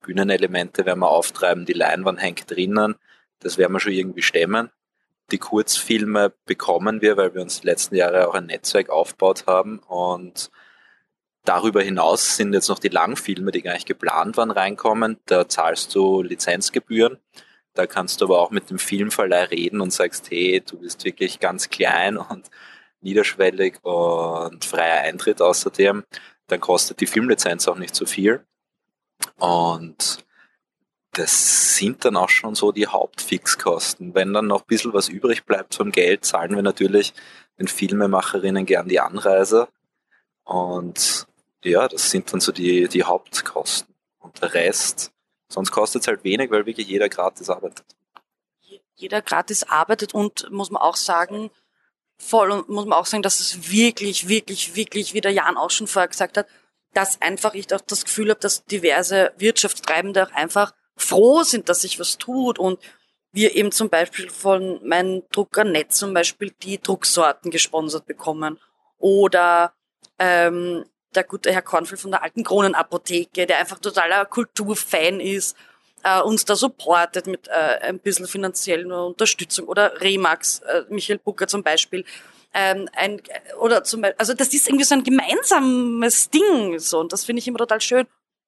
Bühnenelemente 0.00 0.84
werden 0.86 1.00
wir 1.00 1.08
auftreiben, 1.08 1.66
die 1.66 1.72
Leinwand 1.72 2.20
hängt 2.20 2.50
drinnen, 2.50 2.96
das 3.40 3.58
werden 3.58 3.72
wir 3.72 3.80
schon 3.80 3.92
irgendwie 3.92 4.22
stemmen. 4.22 4.70
Die 5.32 5.38
Kurzfilme 5.38 6.32
bekommen 6.46 7.00
wir, 7.00 7.16
weil 7.16 7.34
wir 7.34 7.42
uns 7.42 7.60
die 7.60 7.66
letzten 7.66 7.96
Jahre 7.96 8.28
auch 8.28 8.34
ein 8.34 8.46
Netzwerk 8.46 8.90
aufgebaut 8.90 9.44
haben 9.46 9.78
und 9.80 10.50
darüber 11.44 11.82
hinaus 11.82 12.36
sind 12.36 12.52
jetzt 12.52 12.68
noch 12.68 12.78
die 12.78 12.88
Langfilme, 12.88 13.50
die 13.50 13.62
gar 13.62 13.74
nicht 13.74 13.86
geplant 13.86 14.36
waren, 14.36 14.50
reinkommen. 14.50 15.18
Da 15.26 15.48
zahlst 15.48 15.94
du 15.94 16.22
Lizenzgebühren. 16.22 17.18
Da 17.74 17.86
kannst 17.86 18.20
du 18.20 18.26
aber 18.26 18.40
auch 18.40 18.50
mit 18.50 18.68
dem 18.70 18.78
Filmverleih 18.78 19.44
reden 19.44 19.80
und 19.80 19.92
sagst, 19.92 20.30
hey, 20.30 20.60
du 20.60 20.78
bist 20.78 21.04
wirklich 21.04 21.40
ganz 21.40 21.70
klein 21.70 22.16
und 22.16 22.50
niederschwellig 23.00 23.82
und 23.82 24.64
freier 24.64 25.02
Eintritt 25.02 25.40
außerdem. 25.40 26.04
Dann 26.48 26.60
kostet 26.60 27.00
die 27.00 27.06
Filmlizenz 27.06 27.68
auch 27.68 27.78
nicht 27.78 27.94
so 27.94 28.06
viel. 28.06 28.44
Und 29.38 30.24
das 31.12 31.76
sind 31.76 32.04
dann 32.04 32.16
auch 32.16 32.28
schon 32.28 32.54
so 32.54 32.72
die 32.72 32.86
Hauptfixkosten. 32.86 34.14
Wenn 34.14 34.32
dann 34.32 34.46
noch 34.46 34.62
ein 34.62 34.66
bisschen 34.66 34.92
was 34.92 35.08
übrig 35.08 35.44
bleibt 35.44 35.74
vom 35.74 35.90
Geld, 35.90 36.24
zahlen 36.24 36.54
wir 36.54 36.62
natürlich 36.62 37.14
den 37.58 37.68
Filmemacherinnen 37.68 38.64
gern 38.64 38.88
die 38.88 39.00
Anreise. 39.00 39.68
Und 40.44 41.26
ja, 41.64 41.88
das 41.88 42.10
sind 42.10 42.32
dann 42.32 42.40
so 42.40 42.52
die, 42.52 42.88
die 42.88 43.04
Hauptkosten. 43.04 43.94
Und 44.18 44.40
der 44.40 44.54
Rest, 44.54 45.12
sonst 45.48 45.72
kostet 45.72 46.02
es 46.02 46.08
halt 46.08 46.22
wenig, 46.24 46.50
weil 46.50 46.66
wirklich 46.66 46.88
jeder 46.88 47.08
gratis 47.08 47.50
arbeitet. 47.50 47.84
Jeder 48.94 49.22
gratis 49.22 49.64
arbeitet 49.64 50.14
und 50.14 50.50
muss 50.50 50.70
man 50.70 50.82
auch 50.82 50.96
sagen, 50.96 51.50
voll 52.18 52.50
und 52.50 52.68
muss 52.68 52.84
man 52.84 52.98
auch 52.98 53.06
sagen, 53.06 53.22
dass 53.22 53.40
es 53.40 53.70
wirklich, 53.70 54.28
wirklich, 54.28 54.76
wirklich, 54.76 55.14
wie 55.14 55.22
der 55.22 55.32
Jan 55.32 55.56
auch 55.56 55.70
schon 55.70 55.86
vorher 55.86 56.08
gesagt 56.08 56.36
hat, 56.36 56.46
dass 56.92 57.20
einfach 57.22 57.54
ich 57.54 57.72
auch 57.74 57.80
das 57.80 58.04
Gefühl 58.04 58.30
habe, 58.30 58.40
dass 58.40 58.64
diverse 58.64 59.32
Wirtschaftstreibende 59.38 60.26
auch 60.26 60.32
einfach 60.32 60.74
froh 60.96 61.42
sind, 61.42 61.68
dass 61.68 61.82
sich 61.82 61.98
was 61.98 62.18
tut 62.18 62.58
und 62.58 62.78
wir 63.32 63.54
eben 63.54 63.72
zum 63.72 63.88
Beispiel 63.88 64.28
von 64.28 64.86
meinem 64.86 65.22
Druckernetz 65.30 65.96
zum 65.96 66.12
Beispiel 66.14 66.52
die 66.62 66.80
Drucksorten 66.80 67.50
gesponsert 67.50 68.06
bekommen 68.06 68.58
oder 68.98 69.72
ähm, 70.18 70.84
der 71.14 71.24
gute 71.24 71.52
Herr 71.52 71.62
Kornfeld 71.62 72.00
von 72.00 72.10
der 72.10 72.22
Alten 72.22 72.44
Kronenapotheke, 72.44 73.46
der 73.46 73.58
einfach 73.58 73.78
totaler 73.78 74.24
Kulturfan 74.26 75.20
ist, 75.20 75.56
äh, 76.02 76.20
uns 76.20 76.44
da 76.44 76.56
supportet 76.56 77.26
mit 77.26 77.48
äh, 77.48 77.78
ein 77.82 77.98
bisschen 77.98 78.26
finanzieller 78.26 79.06
Unterstützung 79.06 79.66
oder 79.66 80.00
Remax, 80.00 80.60
äh, 80.60 80.84
Michael 80.88 81.18
Bucker 81.18 81.46
zum 81.46 81.62
Beispiel. 81.62 82.04
Ähm, 82.52 82.88
ein, 82.94 83.20
oder 83.60 83.84
zum 83.84 84.00
Beispiel, 84.00 84.18
also 84.18 84.34
das 84.34 84.52
ist 84.52 84.66
irgendwie 84.66 84.84
so 84.84 84.94
ein 84.94 85.04
gemeinsames 85.04 86.30
Ding, 86.30 86.78
so, 86.78 86.98
und 86.98 87.12
das 87.12 87.24
finde 87.24 87.40
ich 87.40 87.48
immer 87.48 87.58
total 87.58 87.80
schön. 87.80 88.06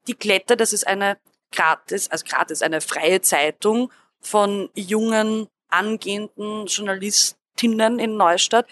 Die 0.08 0.14
Klette, 0.14 0.56
das 0.56 0.72
ist 0.72 0.86
eine 0.86 1.18
gratis, 1.52 2.10
also 2.10 2.24
gratis, 2.28 2.62
eine 2.62 2.80
freie 2.80 3.20
Zeitung 3.20 3.92
von 4.20 4.70
jungen, 4.74 5.48
angehenden 5.68 6.66
Journalistinnen 6.66 7.98
in 7.98 8.16
Neustadt 8.16 8.66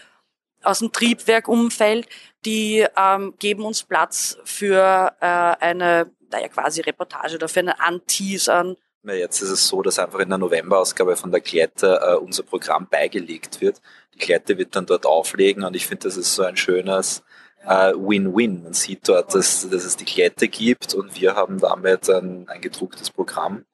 aus 0.63 0.81
dem 0.81 0.93
Triebwerkumfeld, 0.93 2.07
die 2.45 2.87
ähm, 2.97 3.35
geben 3.39 3.65
uns 3.65 3.83
Platz 3.83 4.39
für 4.45 5.15
äh, 5.21 5.27
eine, 5.27 6.11
naja, 6.31 6.49
quasi 6.49 6.81
Reportage 6.83 7.37
oder 7.37 7.49
für 7.49 7.61
eine 7.61 7.81
Anteasern. 7.81 8.77
Jetzt 9.03 9.41
ist 9.41 9.49
es 9.49 9.67
so, 9.67 9.81
dass 9.81 9.99
einfach 9.99 10.19
in 10.19 10.29
der 10.29 10.37
Novemberausgabe 10.37 11.17
von 11.17 11.31
der 11.31 11.41
Klette 11.41 12.01
äh, 12.03 12.17
unser 12.17 12.43
Programm 12.43 12.87
beigelegt 12.87 13.63
wird. 13.63 13.81
Die 14.15 14.19
Klette 14.19 14.59
wird 14.59 14.77
dann 14.77 14.85
dort 14.85 15.07
auflegen 15.07 15.65
und 15.65 15.75
ich 15.75 15.87
finde, 15.87 16.05
das 16.05 16.19
ist 16.19 16.35
so 16.35 16.43
ein 16.43 16.59
schönes 16.59 17.23
Win-Win. 17.65 18.63
Man 18.63 18.73
sieht 18.73 19.09
dort, 19.09 19.35
dass, 19.35 19.69
dass 19.69 19.85
es 19.85 19.97
die 19.97 20.05
Klette 20.05 20.49
gibt 20.49 20.95
und 20.95 21.21
wir 21.21 21.35
haben 21.35 21.59
damit 21.59 22.09
ein, 22.09 22.49
ein 22.49 22.61
gedrucktes 22.61 23.11
Programm, 23.11 23.65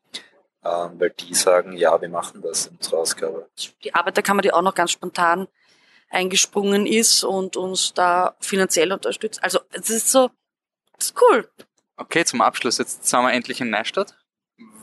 ähm, 0.65 0.99
weil 0.99 1.11
die 1.11 1.35
sagen, 1.35 1.77
ja, 1.77 2.01
wir 2.01 2.09
machen 2.09 2.43
das 2.43 2.67
in 2.67 2.77
unserer 2.77 2.99
Ausgabe. 2.99 3.49
Die 3.85 3.95
Arbeiterkammer, 3.95 4.43
die 4.43 4.53
auch 4.53 4.63
noch 4.63 4.75
ganz 4.75 4.91
spontan 4.91 5.49
eingesprungen 6.11 6.87
ist 6.87 7.25
und 7.25 7.57
uns 7.57 7.93
da 7.95 8.37
finanziell 8.41 8.93
unterstützt. 8.93 9.43
Also 9.43 9.61
es 9.71 9.91
ist 9.91 10.11
so, 10.11 10.31
es 10.99 11.07
ist 11.07 11.17
cool. 11.21 11.49
Okay, 11.97 12.25
zum 12.25 12.41
Abschluss, 12.41 12.79
jetzt 12.79 13.07
sind 13.07 13.23
wir 13.23 13.33
endlich 13.33 13.61
in 13.61 13.71
Neustadt. 13.71 14.17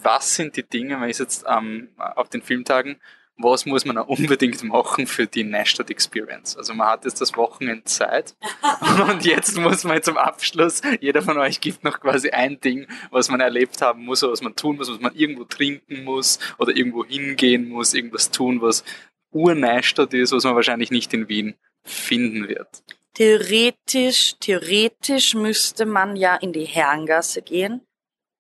Was 0.02 0.36
sind 0.36 0.58
die 0.58 0.64
Dinge, 0.64 0.98
man 0.98 1.10
ist 1.10 1.20
jetzt 1.20 1.46
ähm, 1.48 1.90
auf 1.98 2.30
den 2.30 2.42
Filmtagen, 2.42 3.02
was 3.38 3.66
muss 3.66 3.86
man 3.86 3.98
unbedingt 3.98 4.64
machen 4.64 5.08
für 5.08 5.26
die 5.26 5.44
Neustadt 5.44 5.90
Experience? 5.90 6.56
Also 6.56 6.74
man 6.74 6.88
hat 6.88 7.06
jetzt 7.06 7.20
das 7.20 7.36
Wochenende 7.36 7.84
Zeit 7.86 8.36
und 9.10 9.26
jetzt 9.26 9.58
muss 9.58 9.84
man 9.84 10.02
zum 10.04 10.18
Abschluss, 10.18 10.82
jeder 11.02 11.22
von 11.22 11.38
euch 11.38 11.60
gibt 11.60 11.84
noch 11.84 12.00
quasi 12.00 12.30
ein 12.30 12.60
Ding, 12.60 12.88
was 13.12 13.30
man 13.30 13.40
erlebt 13.40 13.82
haben 13.82 14.06
muss, 14.06 14.22
was 14.22 14.42
man 14.42 14.56
tun 14.56 14.78
muss, 14.78 14.90
was 14.90 15.00
man 15.00 15.16
irgendwo 15.16 15.46
trinken 15.46 16.04
muss 16.04 16.40
oder 16.58 16.76
irgendwo 16.76 17.06
hingehen 17.06 17.70
muss, 17.70 17.94
irgendwas 17.94 18.30
tun, 18.30 18.62
was 18.62 18.84
Urneistadt 19.32 20.14
ist, 20.14 20.32
was 20.32 20.44
man 20.44 20.56
wahrscheinlich 20.56 20.92
nicht 20.92 21.14
in 21.14 21.28
Wien 21.28 21.56
finden 21.84 22.48
wird. 22.48 22.84
Theoretisch, 23.16 24.36
theoretisch 24.40 25.36
müsste 25.36 25.86
man 25.86 26.16
ja 26.16 26.36
in 26.36 26.54
die 26.54 26.66
Herrengasse 26.66 27.42
gehen. 27.42 27.82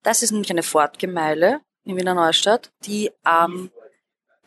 Das 0.04 0.24
ist 0.24 0.32
nämlich 0.32 0.52
eine 0.52 0.64
Fortgemeile 0.64 1.62
in 1.84 1.96
Wiener 1.98 2.14
Neustadt, 2.14 2.72
die 2.86 3.12
am 3.24 3.54
ähm, 3.54 3.72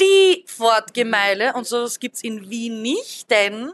die 0.01 0.45
Fortgemeile 0.47 1.55
und 1.55 1.67
sowas 1.67 1.99
gibt's 1.99 2.23
in 2.23 2.49
Wien 2.51 2.83
nicht, 2.83 3.31
denn 3.31 3.73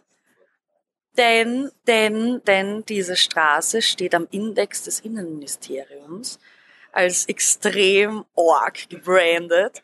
denn, 1.16 1.70
denn, 1.86 2.42
denn 2.46 2.84
diese 2.86 3.16
Straße 3.16 3.82
steht 3.82 4.14
am 4.14 4.26
Index 4.30 4.84
des 4.84 5.00
Innenministeriums 5.00 6.38
als 6.90 7.26
extrem 7.26 8.24
org 8.34 8.88
gebrandet. 8.88 9.82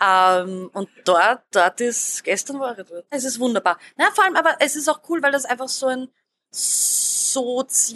Ähm, 0.00 0.70
und 0.72 0.88
dort, 1.04 1.42
dort 1.50 1.80
ist, 1.80 2.24
gestern 2.24 2.58
war 2.60 2.78
ich 2.78 2.86
dort. 2.86 3.04
Es 3.10 3.24
ist 3.24 3.38
wunderbar. 3.40 3.78
Na, 3.96 4.10
vor 4.12 4.24
allem, 4.24 4.36
aber 4.36 4.56
es 4.60 4.74
ist 4.76 4.88
auch 4.88 5.00
cool, 5.08 5.22
weil 5.22 5.32
das 5.32 5.44
einfach 5.44 5.68
so 5.68 5.86
ein 5.86 6.08
soziales 6.50 7.88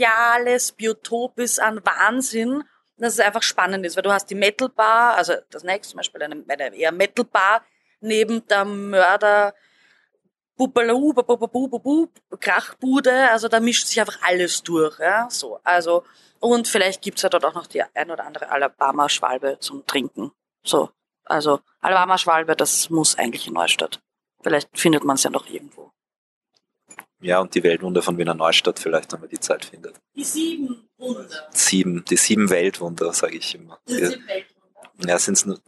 Biotop 0.73 1.39
ist 1.39 1.61
an 1.61 1.81
Wahnsinn, 1.85 2.65
dass 2.96 3.14
es 3.14 3.20
einfach 3.20 3.42
spannend 3.42 3.85
ist, 3.87 3.96
weil 3.96 4.02
du 4.02 4.12
hast 4.12 4.26
die 4.26 4.35
Metal 4.35 4.68
Bar, 4.68 5.16
also 5.16 5.35
das 5.50 5.64
nächste 5.64 5.92
zum 5.92 5.98
Beispiel 5.98 6.22
eine, 6.22 6.44
eine 6.46 6.76
eher 6.76 6.92
Metal 6.92 7.24
Bar 7.24 7.62
neben 8.00 8.46
der 8.46 8.64
Mörder 8.64 9.55
Bubalu, 10.57 11.14
Krachbude, 12.38 13.31
also 13.31 13.48
da 13.48 13.61
mischt 13.61 13.87
sich 13.87 14.00
einfach 14.00 14.18
alles 14.22 14.62
durch, 14.62 14.98
ja, 14.98 15.28
so, 15.31 15.59
also, 15.64 16.05
und 16.40 16.68
vielleicht 16.68 17.02
gibt's 17.02 17.22
ja 17.22 17.28
dort 17.28 17.44
auch 17.44 17.55
noch 17.55 17.66
die 17.66 17.83
ein 17.83 18.11
oder 18.11 18.24
andere 18.24 18.50
Alabama-Schwalbe 18.50 19.59
zum 19.61 19.87
Trinken, 19.87 20.31
so, 20.62 20.90
also 21.24 21.61
Alabama-Schwalbe, 21.81 22.55
das 22.55 22.90
muss 22.90 23.16
eigentlich 23.18 23.46
in 23.46 23.55
Neustadt. 23.55 24.00
Vielleicht 24.42 24.68
findet 24.76 25.05
man 25.05 25.16
es 25.16 25.22
ja 25.22 25.31
noch 25.31 25.46
irgendwo. 25.48 25.92
Ja, 27.20 27.40
und 27.40 27.55
die 27.55 27.62
Weltwunder 27.62 28.02
von 28.02 28.18
Wiener 28.18 28.35
Neustadt 28.35 28.81
vielleicht, 28.81 29.12
wenn 29.12 29.20
man 29.20 29.28
die 29.28 29.38
Zeit 29.38 29.64
findet. 29.64 30.00
Die 30.16 30.24
sieben. 30.24 30.88
Sieben, 31.51 32.05
die 32.05 32.17
sieben 32.17 32.51
Weltwunder, 32.51 33.12
sage 33.12 33.37
ich 33.37 33.55
immer. 33.55 33.79
Die 33.88 33.95
sieben 33.95 34.27
Weltwunder. 34.27 35.09
Ja, 35.09 35.19
sind 35.19 35.35
es 35.35 35.47
nur 35.47 35.59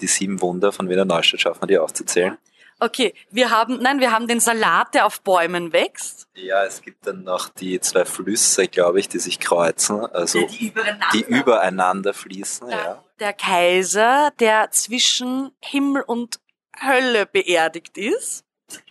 die 0.00 0.06
sieben 0.06 0.40
Wunder 0.40 0.72
von 0.72 0.88
Wiener 0.88 1.04
Neustadt, 1.04 1.40
schaffen 1.40 1.62
wir 1.62 1.66
die 1.66 1.78
aufzuzählen? 1.78 2.38
Okay, 2.80 3.14
wir 3.30 3.50
haben, 3.50 3.80
nein, 3.80 4.00
wir 4.00 4.10
haben 4.10 4.26
den 4.26 4.40
Salat, 4.40 4.94
der 4.94 5.06
auf 5.06 5.20
Bäumen 5.20 5.72
wächst. 5.72 6.26
Ja, 6.34 6.64
es 6.64 6.82
gibt 6.82 7.06
dann 7.06 7.22
noch 7.22 7.48
die 7.48 7.80
zwei 7.80 8.04
Flüsse, 8.04 8.66
glaube 8.66 8.98
ich, 8.98 9.08
die 9.08 9.20
sich 9.20 9.38
kreuzen, 9.38 10.04
also 10.06 10.40
ja, 10.40 10.46
die, 10.46 10.66
übereinander. 10.66 11.06
die 11.12 11.20
übereinander 11.20 12.14
fließen, 12.14 12.68
ja. 12.68 12.76
ja. 12.76 13.04
Der 13.20 13.32
Kaiser, 13.32 14.32
der 14.40 14.72
zwischen 14.72 15.52
Himmel 15.60 16.02
und 16.02 16.40
Hölle 16.84 17.26
beerdigt 17.26 17.96
ist. 17.96 18.44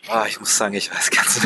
Ah, 0.08 0.26
ich 0.28 0.40
muss 0.40 0.58
sagen, 0.58 0.76
ich 0.76 0.94
weiß 0.94 1.12
ganz. 1.12 1.46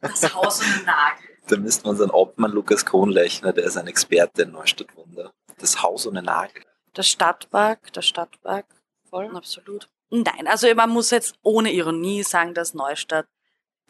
Das 0.00 0.34
Haus 0.34 0.60
und 0.60 0.66
den 0.76 0.84
Nagel. 0.84 1.33
Da 1.48 1.56
müsste 1.56 1.84
man 1.84 1.92
unseren 1.92 2.10
Obmann 2.10 2.52
Lukas 2.52 2.86
Kronlechner, 2.86 3.52
der 3.52 3.64
ist 3.64 3.76
ein 3.76 3.86
Experte 3.86 4.42
in 4.42 4.52
Neustadtwunder. 4.52 5.32
Das 5.58 5.82
Haus 5.82 6.06
ohne 6.06 6.22
Nagel. 6.22 6.62
Der 6.96 7.02
Stadtpark, 7.02 7.92
der 7.92 8.02
Stadtpark, 8.02 8.66
voll, 9.10 9.36
absolut. 9.36 9.88
Nein, 10.10 10.46
also 10.46 10.72
man 10.74 10.90
muss 10.90 11.10
jetzt 11.10 11.34
ohne 11.42 11.72
Ironie 11.72 12.22
sagen, 12.22 12.54
dass 12.54 12.74
Neustadt 12.74 13.26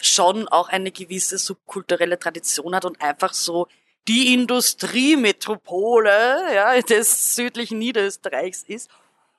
schon 0.00 0.48
auch 0.48 0.68
eine 0.68 0.90
gewisse 0.90 1.38
subkulturelle 1.38 2.18
Tradition 2.18 2.74
hat 2.74 2.84
und 2.84 3.00
einfach 3.00 3.32
so 3.34 3.68
die 4.08 4.34
Industriemetropole 4.34 6.54
ja, 6.54 6.80
des 6.80 7.36
südlichen 7.36 7.78
Niederösterreichs 7.78 8.64
ist. 8.64 8.90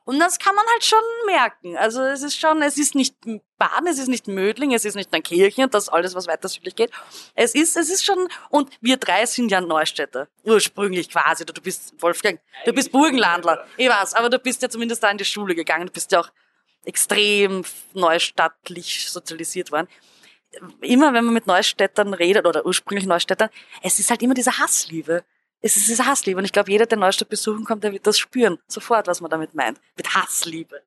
Und 0.05 0.19
das 0.19 0.37
kann 0.37 0.53
man 0.55 0.65
halt 0.71 0.85
schon 0.85 0.99
merken. 1.25 1.77
Also 1.77 2.03
es 2.03 2.21
ist 2.21 2.39
schon, 2.39 2.61
es 2.61 2.77
ist 2.77 2.93
nicht 2.93 3.15
Baden, 3.57 3.87
es 3.87 3.97
ist 3.97 4.07
nicht 4.07 4.27
Mödling, 4.27 4.71
es 4.71 4.85
ist 4.85 4.95
nicht 4.95 5.11
ein 5.13 5.23
Kirchen, 5.23 5.67
das 5.71 5.89
alles, 5.89 6.13
was 6.13 6.27
weiter 6.27 6.47
südlich 6.47 6.75
geht. 6.75 6.91
Es 7.33 7.55
ist, 7.55 7.75
es 7.75 7.89
ist 7.89 8.05
schon, 8.05 8.27
und 8.51 8.69
wir 8.81 8.97
drei 8.97 9.25
sind 9.25 9.49
ja 9.49 9.61
Neustädter. 9.61 10.27
Ursprünglich 10.43 11.09
quasi. 11.09 11.43
Du 11.43 11.59
bist, 11.59 11.95
Wolfgang, 11.99 12.39
du 12.65 12.73
bist 12.73 12.91
Burgenlandler. 12.91 13.65
Ich 13.77 13.89
weiß, 13.89 14.13
aber 14.13 14.29
du 14.29 14.37
bist 14.37 14.61
ja 14.61 14.69
zumindest 14.69 15.01
da 15.01 15.09
in 15.09 15.17
die 15.17 15.25
Schule 15.25 15.55
gegangen. 15.55 15.87
Du 15.87 15.93
bist 15.93 16.11
ja 16.11 16.19
auch 16.19 16.29
extrem 16.85 17.63
neustadt,lich 17.93 19.09
sozialisiert 19.09 19.71
worden. 19.71 19.87
Immer 20.81 21.13
wenn 21.13 21.25
man 21.25 21.33
mit 21.33 21.47
Neustädtern 21.47 22.13
redet 22.13 22.45
oder 22.45 22.63
ursprünglich 22.63 23.07
Neustädtern, 23.07 23.49
es 23.81 23.97
ist 23.97 24.11
halt 24.11 24.21
immer 24.21 24.35
diese 24.35 24.59
Hassliebe. 24.59 25.25
Es 25.65 25.77
ist 25.77 26.05
Hassliebe. 26.05 26.37
Und 26.37 26.45
ich 26.45 26.51
glaube, 26.51 26.69
jeder, 26.69 26.85
der 26.85 26.99
Neustadt 26.99 27.27
besuchen 27.27 27.65
kommt, 27.65 27.83
der 27.83 27.91
wird 27.91 28.05
das 28.05 28.19
spüren. 28.19 28.59
Sofort, 28.67 29.07
was 29.07 29.19
man 29.19 29.31
damit 29.31 29.55
meint. 29.55 29.81
Mit 29.97 30.13
Hassliebe. 30.13 30.83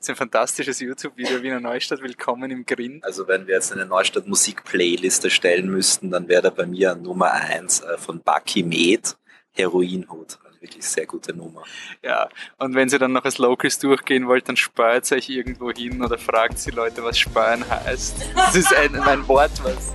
ist 0.00 0.08
ein 0.08 0.16
fantastisches 0.16 0.80
YouTube-Video, 0.80 1.42
Wiener 1.42 1.60
Neustadt, 1.60 2.00
willkommen 2.00 2.50
im 2.50 2.64
Grind. 2.64 3.04
Also 3.04 3.28
wenn 3.28 3.46
wir 3.46 3.56
jetzt 3.56 3.72
eine 3.72 3.84
Neustadt 3.84 4.26
Musik-Playlist 4.26 5.24
erstellen 5.24 5.68
müssten, 5.68 6.10
dann 6.10 6.28
wäre 6.28 6.40
da 6.40 6.48
bei 6.48 6.64
mir 6.64 6.94
Nummer 6.94 7.30
eins 7.32 7.80
äh, 7.80 7.98
von 7.98 8.22
Bucky 8.22 8.62
Med, 8.62 9.18
Heroinhut. 9.52 10.38
Wirklich 10.60 10.86
sehr 10.86 11.04
gute 11.04 11.36
Nummer. 11.36 11.62
Ja, 12.02 12.30
und 12.56 12.74
wenn 12.74 12.88
Sie 12.88 12.98
dann 12.98 13.12
noch 13.12 13.26
als 13.26 13.36
Locals 13.36 13.78
durchgehen 13.80 14.26
wollt, 14.26 14.48
dann 14.48 14.56
spart 14.56 15.12
euch 15.12 15.28
irgendwo 15.28 15.70
hin 15.70 16.02
oder 16.02 16.16
fragt 16.16 16.58
Sie 16.58 16.70
Leute, 16.70 17.04
was 17.04 17.18
Sparen 17.18 17.68
heißt. 17.68 18.16
Das 18.34 18.56
ist 18.56 18.74
ein, 18.74 18.96
ein 18.96 19.28
Wort, 19.28 19.62
was... 19.62 19.92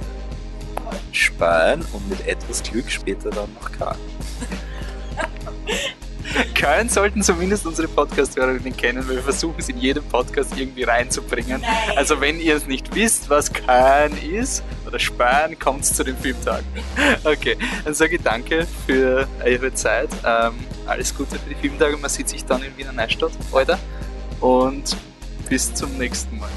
Sparen 1.11 1.85
und 1.93 2.09
mit 2.09 2.25
etwas 2.27 2.63
Glück 2.63 2.89
später 2.89 3.29
dann 3.29 3.53
noch 3.53 3.71
K. 3.71 3.95
Köln 6.53 6.89
sollten 6.89 7.23
zumindest 7.23 7.65
unsere 7.65 7.87
Podcast-Hörerinnen 7.87 8.75
kennen, 8.75 9.07
weil 9.07 9.15
wir 9.15 9.23
versuchen 9.23 9.55
es 9.57 9.69
in 9.69 9.77
jedem 9.77 10.03
Podcast 10.03 10.57
irgendwie 10.57 10.83
reinzubringen. 10.83 11.61
Nein. 11.61 11.97
Also 11.97 12.21
wenn 12.21 12.39
ihr 12.39 12.55
es 12.55 12.67
nicht 12.67 12.93
wisst, 12.93 13.29
was 13.29 13.51
Köln 13.51 14.17
ist 14.21 14.63
oder 14.85 14.99
Sparen, 14.99 15.57
kommt 15.57 15.85
zu 15.85 16.03
den 16.03 16.17
Filmtagen. 16.17 16.67
Okay, 17.23 17.57
dann 17.83 17.93
sage 17.93 18.15
ich 18.15 18.21
danke 18.21 18.67
für 18.85 19.27
eure 19.43 19.73
Zeit. 19.73 20.09
Ähm, 20.25 20.53
alles 20.85 21.15
Gute 21.15 21.39
für 21.39 21.49
die 21.49 21.55
Filmtage. 21.55 21.97
Man 21.97 22.09
sieht 22.09 22.29
sich 22.29 22.45
dann 22.45 22.61
in 22.61 22.75
Wiener 22.77 22.93
Neustadt, 22.93 23.31
Alter. 23.51 23.79
Und 24.39 24.95
bis 25.49 25.73
zum 25.73 25.97
nächsten 25.97 26.37
Mal. 26.37 26.49